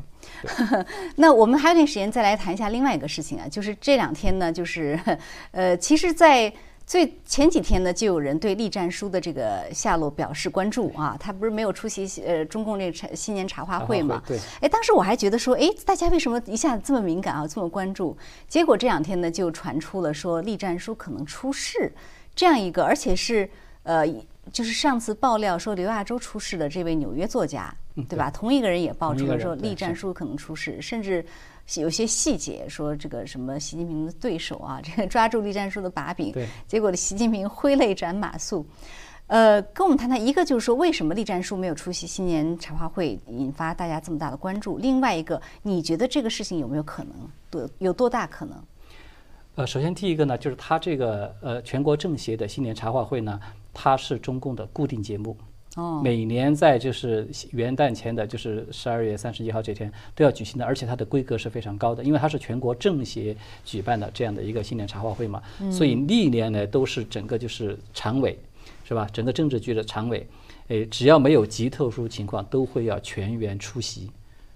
[1.16, 5.00] 那我们还有点时间再来谈一下另外一个事情啊，就是这两天呢，就是
[5.52, 6.52] 呃，其实，在。
[6.87, 11.16] 最前几天呢，就有人对栗战书的这个下落表示关注啊。
[11.18, 14.22] 他不是没有出席呃中共这个新年茶话会嘛？
[14.25, 14.38] 对。
[14.61, 18.16] 哎，当时我还觉得说，哎，大家为什么一下子这么敏感啊，这么关注？
[18.46, 21.92] 结果这两天呢，就传出了说栗战书可能出事，
[22.37, 23.51] 这样一个，而且是
[23.83, 24.07] 呃，
[24.53, 27.75] 就是上次爆料说刘亚洲出事的这位纽约作家，
[28.09, 28.31] 对吧？
[28.31, 31.27] 同一个人也爆出了说栗战书可能出事，甚至。
[31.74, 36.33] 有些细节说这个什么习近平的对手啊，这个抓住栗战书的把柄，
[36.66, 38.64] 结果习近平挥泪斩马谡。
[39.26, 44.79] 呃，跟我们谈谈，一个就是说为什么栗战书没有出席新年茶话会，引发大家这么大的关注？
[44.79, 47.12] 另外一个，你觉得这个事情有没有可能？
[47.50, 48.62] 多有多大可能？
[49.57, 53.40] 呃，首先第一个呢，就是他这个呃全国政协的新年茶话会呢，
[53.75, 55.37] 它是中共的固定节目。
[56.02, 68.38] 每年在就是元旦前的，就是十二月三十一号这天都要举行的，而且它的规格是非常高的，因为它是全国政协举办的这样的一个新年茶话会嘛，所以历年呢都是整个就是常委，
[68.85, 69.06] 是吧？
[69.12, 70.27] 整个政治局的常委，
[70.68, 74.10] 诶，只要没有极特殊情况，都会要全员出席。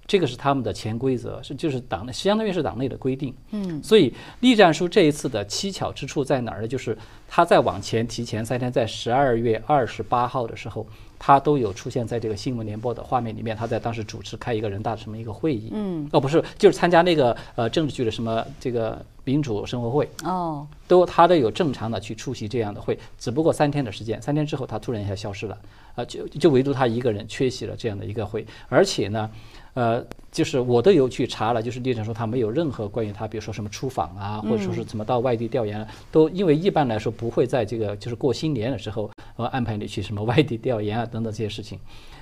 [0.07, 3.35] 这个是他们的潜规则，是就是党内相当于是党内的规定。
[3.51, 6.67] 嗯，所以栗战书这一次的蹊跷之处在哪儿呢？
[6.67, 6.97] 就是
[7.29, 10.87] 他在往前提前三天，在十二月二十八号的时候。
[11.23, 25.59] 他都有出现在这个新闻联播的画面里面，他在当时主持开一个人大的什么一个会议，嗯，哦不是，就是参加那个呃政治局的什么这个民主生活会，哦，都他都有正常的去出席这样的会，只不过三天的时间，三天之后他突然一下消失了，
[25.95, 29.31] 啊就就唯独他一个人缺席了这样的一个会，而且呢。
[29.75, 41.79] 呃，就是我都有去查了，就是列战说他没有任何关于他，比如说什么出访啊，或者说是怎么到外地调研，都因为一般来说不会在这个就是过新年的时候，呃安排你去什么外地调研啊等等这些事情，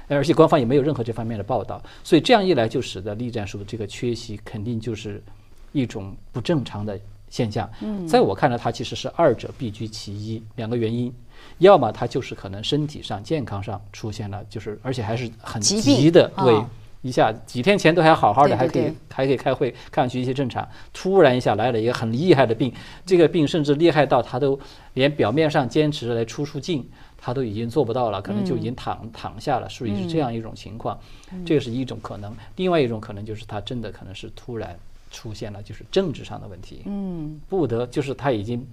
[0.08, 5.22] 而且官方也没有任何这方面的报道，所以这样一来就使得栗战书的这个缺席肯定就是
[5.72, 7.68] 一种不正常的现象。
[7.80, 11.10] 嗯，在我看来，他其实是二者必居其一，两个原因，
[11.58, 16.62] 要么他就是可能身体上健康上出现了，就是而且还是很急的，对。
[17.00, 20.68] 哦一下几天前都还好好的，还可以还可以开会，看上去一切正常。
[20.92, 22.72] 突然一下来了一个很厉害的病，
[23.06, 24.58] 这个病甚至厉害到他都
[24.94, 26.84] 连表面上坚持来出出镜，
[27.16, 30.98] 他都已经做不到了，可能就已经躺、躺下了，属于是这样一种情况。
[31.46, 34.76] 这个是一种可能，另外一种可能就是他真的可能是突然
[35.12, 38.66] 出现了就是政治上的问题，嗯不得就是他已经。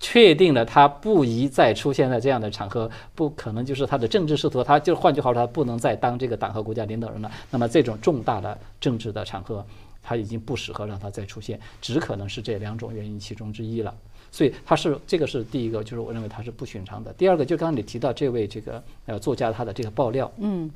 [0.00, 7.30] 确定了，他不宜再出现在这样的场合，不可能就是他的政治仕途，他就换句话说，他不能再当这个党和国家领导人了。
[7.50, 9.64] 那么这种重大的政治的场合，
[10.02, 13.92] 他已经不适合让他再出现，只可能是这两种原因其中之一了。
[14.30, 17.12] 所以他是这个是第一个，就是我认为他是不寻常的。
[17.14, 20.70] 第二个，就刚刚你提到这位这个呃作家他的这个爆料，嗯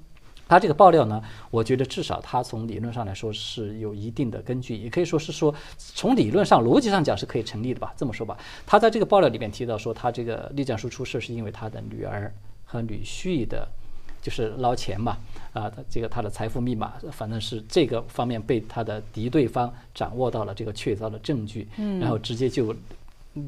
[0.52, 7.94] 他这个爆料呢，我觉得至少他从理论上来说是有一定的根据，也可以说是说从理论上、逻辑上讲是可以成立的吧。
[7.96, 8.36] 这么说吧，
[8.66, 12.30] 他在这个爆料里面提到说，他这个栗战书出事是因为他的女儿
[12.66, 13.66] 和女婿的，
[14.20, 15.16] 就是捞钱嘛，
[15.54, 21.66] 啊，他这个他的财富密码，反正是这个方面被他的敌对方掌握到了这个确凿的证据，
[21.98, 22.76] 然后直接就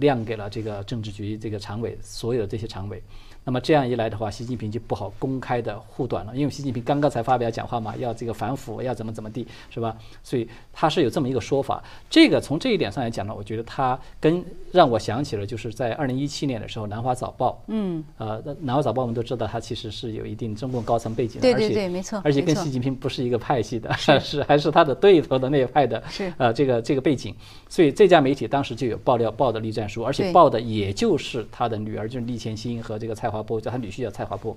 [0.00, 3.02] 亮给了这个政治局这个常委，所有的这些常委。
[3.44, 9.96] 那么这样一来的话，习近平就不好公开的护短了，因为习近平刚刚才发表讲话嘛，要这个反腐，要怎么怎么地，是吧？
[10.22, 11.82] 所以他是有这么一个说法。
[12.08, 14.42] 这个从这一点上来讲呢，我觉得他跟
[14.72, 24.42] 让我想起了就是在二零一七年的时候，《南华早报》，嗯，呃，那《南华早报》我们都知道，它其实是有一定中共高层背景的，对对而且对没错而且跟习近平不是一个派系的， 是。
[24.44, 26.32] 还是他的对头的那一派的，是。
[26.38, 27.34] 呃这个这个背景，
[27.68, 34.56] 所以这家媒体当时就有爆料报的栗战书，而且报的也就是他的女儿，就是栗前新和这个蔡华波，叫他女婿叫蔡华波，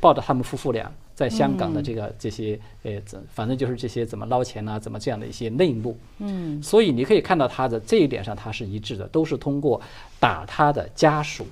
[0.00, 6.62] 抱着他们夫妇俩在香港的这个这些呃，怎反正就是这些怎么捞钱啊，怎么这样的一些内幕，嗯。
[6.62, 9.80] 所以你可以看到他的这一点上他是一致的，都是通过
[10.18, 11.46] 打他的家属，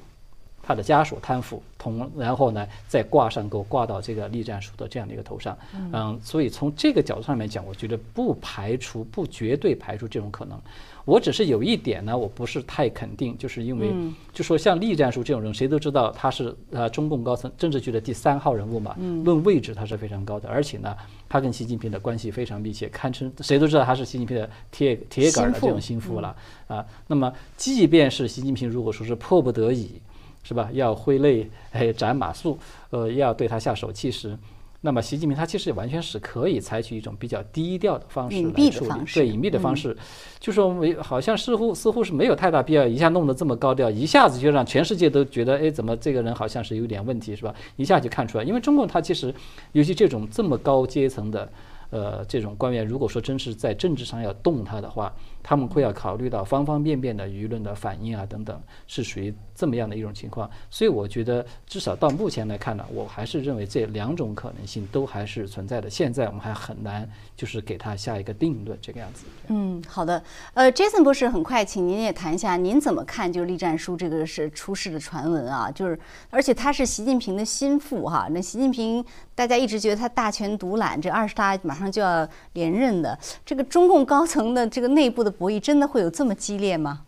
[0.62, 5.56] 他的家属贪腐，同然后呢再挂上钩，挂到这个栗战书的这样的一个头上，
[5.92, 10.60] 嗯，所以从这个角度上面讲，我觉得不排除，不绝对排除这种可能。
[11.04, 13.92] 我只是有一点呢，我不是太肯定，就是因为
[14.32, 20.96] 就说像栗战书这种人，谁都知道他是呃中共高层政治局的第三号人物嘛，论位置他是非常高的，而且呢，
[21.28, 26.34] 他跟习近平的关系非常密切，堪称谁都知道他是习近平的铁铁杆儿的这种心腹了
[26.68, 26.84] 啊。
[27.06, 30.00] 那么即便是习近平如果说是迫不得已，
[30.42, 32.56] 是吧，要挥泪哎斩马谡，
[32.90, 34.38] 呃，要对他下手，其实。
[34.86, 39.96] 那么习近平他其实完全是可以采取一种比较低调的方式来处理，对隐蔽的方式，
[40.38, 47.54] 就说没好像似乎似乎是没有太大必要一下弄得这么高调，一下子就让全世界都觉得，哎，怎么这个人好像是有点问题，是吧？
[47.76, 49.34] 一下就看出来，因为中共他其实，
[49.72, 51.50] 尤其这种这么高阶层的，
[51.88, 55.10] 呃，这种官员，如果说真是在政治上要动他的话，
[55.44, 60.50] 他们会要考虑到方方面面的舆论的反应啊等等，是属于这么样的一种情况。
[60.70, 65.90] 所以我觉得，至少到目前来看呢，我还是认为这两种可能性都还是存在的。
[65.90, 69.26] 现在我们还很难就是给他下一个定论，这个样子。
[69.48, 70.22] 嗯，好的。
[70.54, 75.70] 呃，Jason 博士，很快，请您也谈一下，您怎么看就是栗战书这个是出事的传闻啊？
[75.70, 75.98] 就是，
[76.30, 78.26] 而且他是习近平的心腹哈。
[78.30, 87.04] 那习近平大家一直觉得他大权独揽，这二十大马上就要连任的，这个中共高层的这个内部的博弈，真的会有这么激烈吗？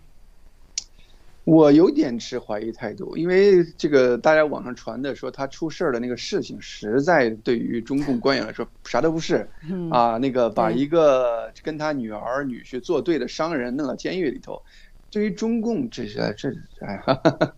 [1.44, 9.48] 我有点持怀疑态度，因为这个大家网上传的说他出事儿的那个事情，实在对于中共官员来说啥都不是，
[9.92, 14.60] 啊，那个把一个跟他女儿女婿作对的商人弄到监狱里头，
[15.08, 16.48] 对于中共这些这
[16.80, 17.54] 哎哈哈哈，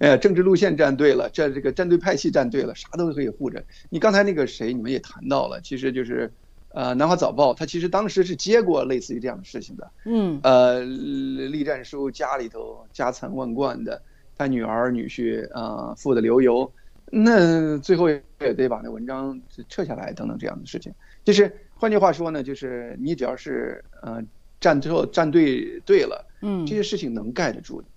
[0.00, 3.62] 哎呀，政治路线站对了，这这个站队派系站对了，啥都可以护着。
[3.88, 6.32] 你刚才那个谁，你们也谈到了，其实就是。
[6.70, 14.02] 呃，南华早报，他其实当时是接过类似于这样的事情的，嗯呃，栗战书家里头家财万贯的，
[14.36, 16.70] 他女儿女婿啊、呃富得流油，
[17.10, 18.22] 那最后也
[18.54, 20.92] 得把那文章撤下来等等这样的事情。
[21.24, 24.22] 就是换句话说呢，就是你只要是呃
[24.60, 27.88] 站错站队对了，嗯这些事情能盖得住的。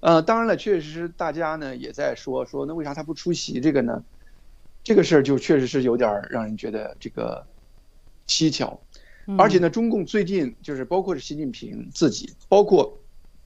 [0.00, 4.04] 呃，当然了，确实大家呢也在说说，那为啥他不出席这个呢？
[4.82, 7.46] 这个事儿就确实是有点儿让人觉得这个
[8.26, 8.80] 蹊跷。
[9.38, 12.98] 而且呢，中共最近就是包括是习近平自己，包括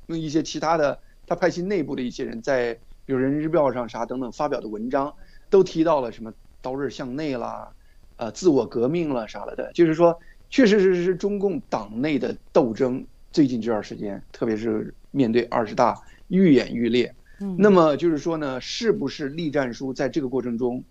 [0.09, 2.75] 一些其他的他派系内部的一些人在，
[3.05, 5.15] 比如《人民日报》上啥等等发表的文章，
[5.49, 7.73] 都提到了什么刀刃向内啦，
[8.17, 10.19] 呃，自我革命了啥了的，就是说，
[10.51, 17.15] 确实是是中共党内的斗争，最近这段时间，特别是面对二十大愈演愈烈。
[17.57, 20.83] 那么就是说呢，是不是栗战书在这个过程中，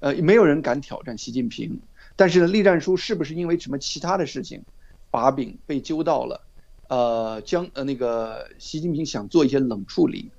[0.00, 1.80] 呃，没有人敢挑战习近平。
[2.22, 4.62] 但是呢，栗战书是不是因为什么其他的事情，
[5.10, 6.40] 把柄被揪到了？
[6.88, 10.30] 呃，将呃那个习近平想做一些冷处理，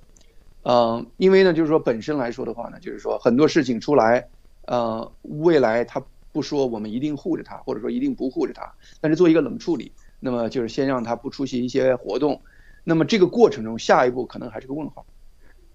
[0.62, 4.26] 呃，因为呢，就是说本身来说的话呢，就是说很多事情出来，
[4.66, 8.72] 呃，未来他不说我们一定护着他，或者说一定不护着他，
[9.02, 12.40] 但是做一个冷处理，那么就是先让他不出席一些活动，
[12.82, 15.04] 那么这个过程中，下一步可能还是个问号。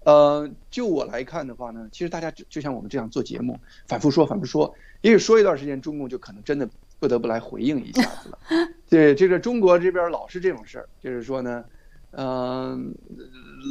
[0.02, 8.38] 呃，就我来看的话呢，其实大家就就像我们这样做节目，反复说，反复说，也许说一段时间，中共就可能真的不得不来回应一下子了。
[8.88, 11.64] 对，这个中国这边老是这种事儿，就是说呢，
[12.12, 12.94] 嗯、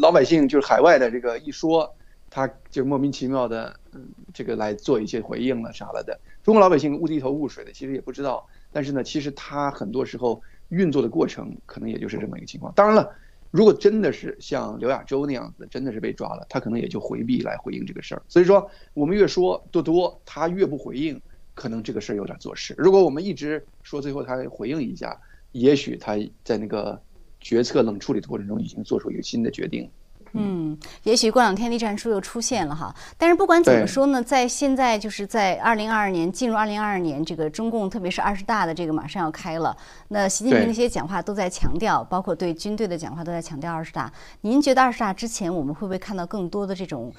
[0.02, 1.96] 老百姓就是海外的这个一说，
[2.30, 6.20] 他就莫名其妙的，嗯，这个来做一些回应了啥了的。
[6.44, 8.48] 中国老百姓雾里头雾水的，其实也不知道。
[8.72, 12.74] 但是呢，其实他很多时候运作的过程，可能也就是这么一个情况。
[12.76, 13.14] 当然了。
[13.52, 18.22] 如果真的是像刘亚洲那样子，真的是被抓了，他可能也就回避来回应这个事儿。
[18.28, 21.20] 所以说，我们越说多多，他越不回应，
[21.56, 22.76] 可能这个事儿有点做事。
[22.78, 25.20] 如果我们一直说，最后他回应一下，
[25.52, 27.02] 也许他在那个
[27.40, 29.90] 决策冷处理的过程中，已经做出一个新的决定。
[30.34, 32.96] 嗯，也许过两天栗战书又出现了哈。
[33.18, 39.76] 但是不管怎么说呢，在现在就是在二零二二年进入二零二二年，这个中共特别是二十大的这个马上要开了，
[40.10, 44.12] 那习近平那些讲话都在强调，包括对军队的讲话都在强调二十大。
[44.42, 47.12] 您觉得二十大之前我们会不会看到更多的这种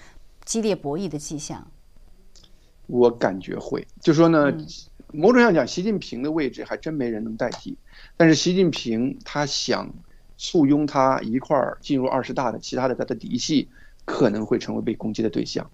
[0.44, 1.66] 激烈博弈的迹象？
[2.86, 4.52] 我感觉会，就说呢，
[5.12, 7.76] 某种上讲，习近平的位置还真没人能代替，
[8.16, 9.88] 但是习近平他想。
[10.42, 13.68] 簇拥他一块儿进入二十大的其他的他的嫡系
[14.06, 15.70] 可能会成为被攻击的对象，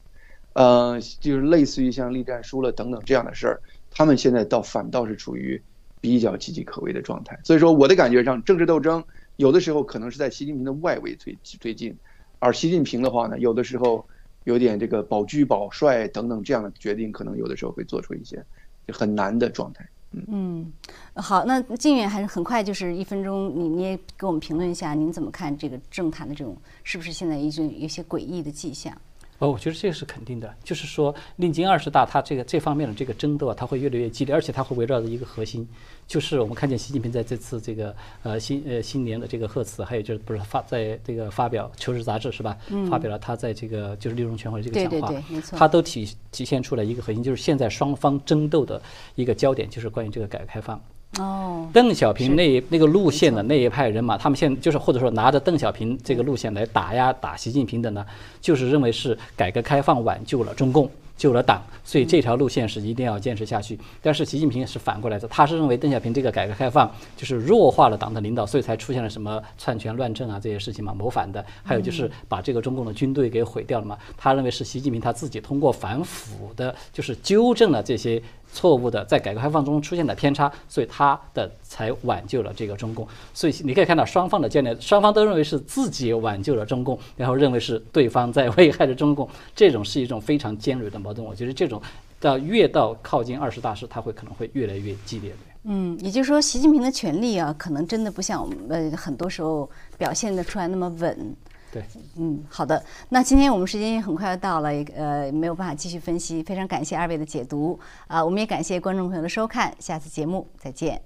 [0.55, 3.61] 呃，就是类似于像栗战书了等等这样的事儿，
[3.93, 5.63] 他们现在倒反倒是处于
[6.01, 7.39] 比较岌岌可危的状态。
[7.45, 9.05] 所以说，我的感觉上，政治斗争
[9.37, 11.97] 有的时候可能是在习近平的外围推推进，
[12.41, 14.05] 而习近平的话呢，有的时候
[14.43, 18.45] 有点这个保车保帅等等这样的决定，可能有的时候会做出一些
[18.89, 19.89] 很难的状态。
[20.29, 20.73] 嗯，
[21.15, 28.97] 好，那靳远还是很快，就是一分钟，你你也给我们评论一下，您怎么看这个政坛的这种是不是现在已经有些诡异的迹象？
[29.39, 35.69] 哦，我觉得这个是肯定的，就是说，历经二十大，它这个这方面的这个争斗啊，它会越来越激烈，而且它会围绕着一个核心，
[36.07, 42.57] 就是我们看见习近平在这次这个呃新呃新年的这个贺词，还有就是不是发在这个发表《求是》杂志是吧？
[42.89, 48.81] 发表了他在这个就是六中全会这个讲话，对对对，没错，它都体体现出来一个核心，就是现在双方争斗的
[49.17, 50.81] 一个焦点，就是关于这个改革开放。
[51.19, 58.05] 哦，邓小平那那个路线的那一派人马，他们现在就是或者说拿着邓小平这个路线来打压打习近平的呢，
[58.41, 60.91] 就是认为是改革开放挽救了中共。
[61.17, 63.79] 救了党，所以这条路线是一定要坚持下去。
[64.03, 73.97] 但是习近平是反过来的，他是认为邓小平这个改革开放就是弱化了党的领导，所以才出现了什么篡权乱政啊这些事情嘛，谋反的，还有就是把这个中共的军队给毁掉了嘛。
[74.15, 78.23] 他认为是习近平他自己通过反腐的，就是纠正了这些
[78.57, 83.07] 错误的在改革开放中出现的偏差，所以他的才挽救了这个中共。
[83.35, 90.99] 所以你可以看到双方的尖锐，双方都认为是自己挽救了中共，然后认为是对方在危害着中共，这种是一种非常尖锐的。
[90.99, 91.81] 矛盾，我觉得这种
[92.19, 95.31] 到越到靠近二十大时，它会可能会越来越激烈。
[95.65, 101.37] 嗯，也就是说，习近平的权力啊，可能真的不像我们呃很多时候表现得出来那么稳。
[101.77, 101.85] 对，
[102.17, 102.83] 嗯，好的。
[103.11, 111.03] 那今天我们时间也很快要到了，呃，没有办法继续分析，非常感谢二位的解读啊，我们也感谢观众朋友的收看，下次节目再见。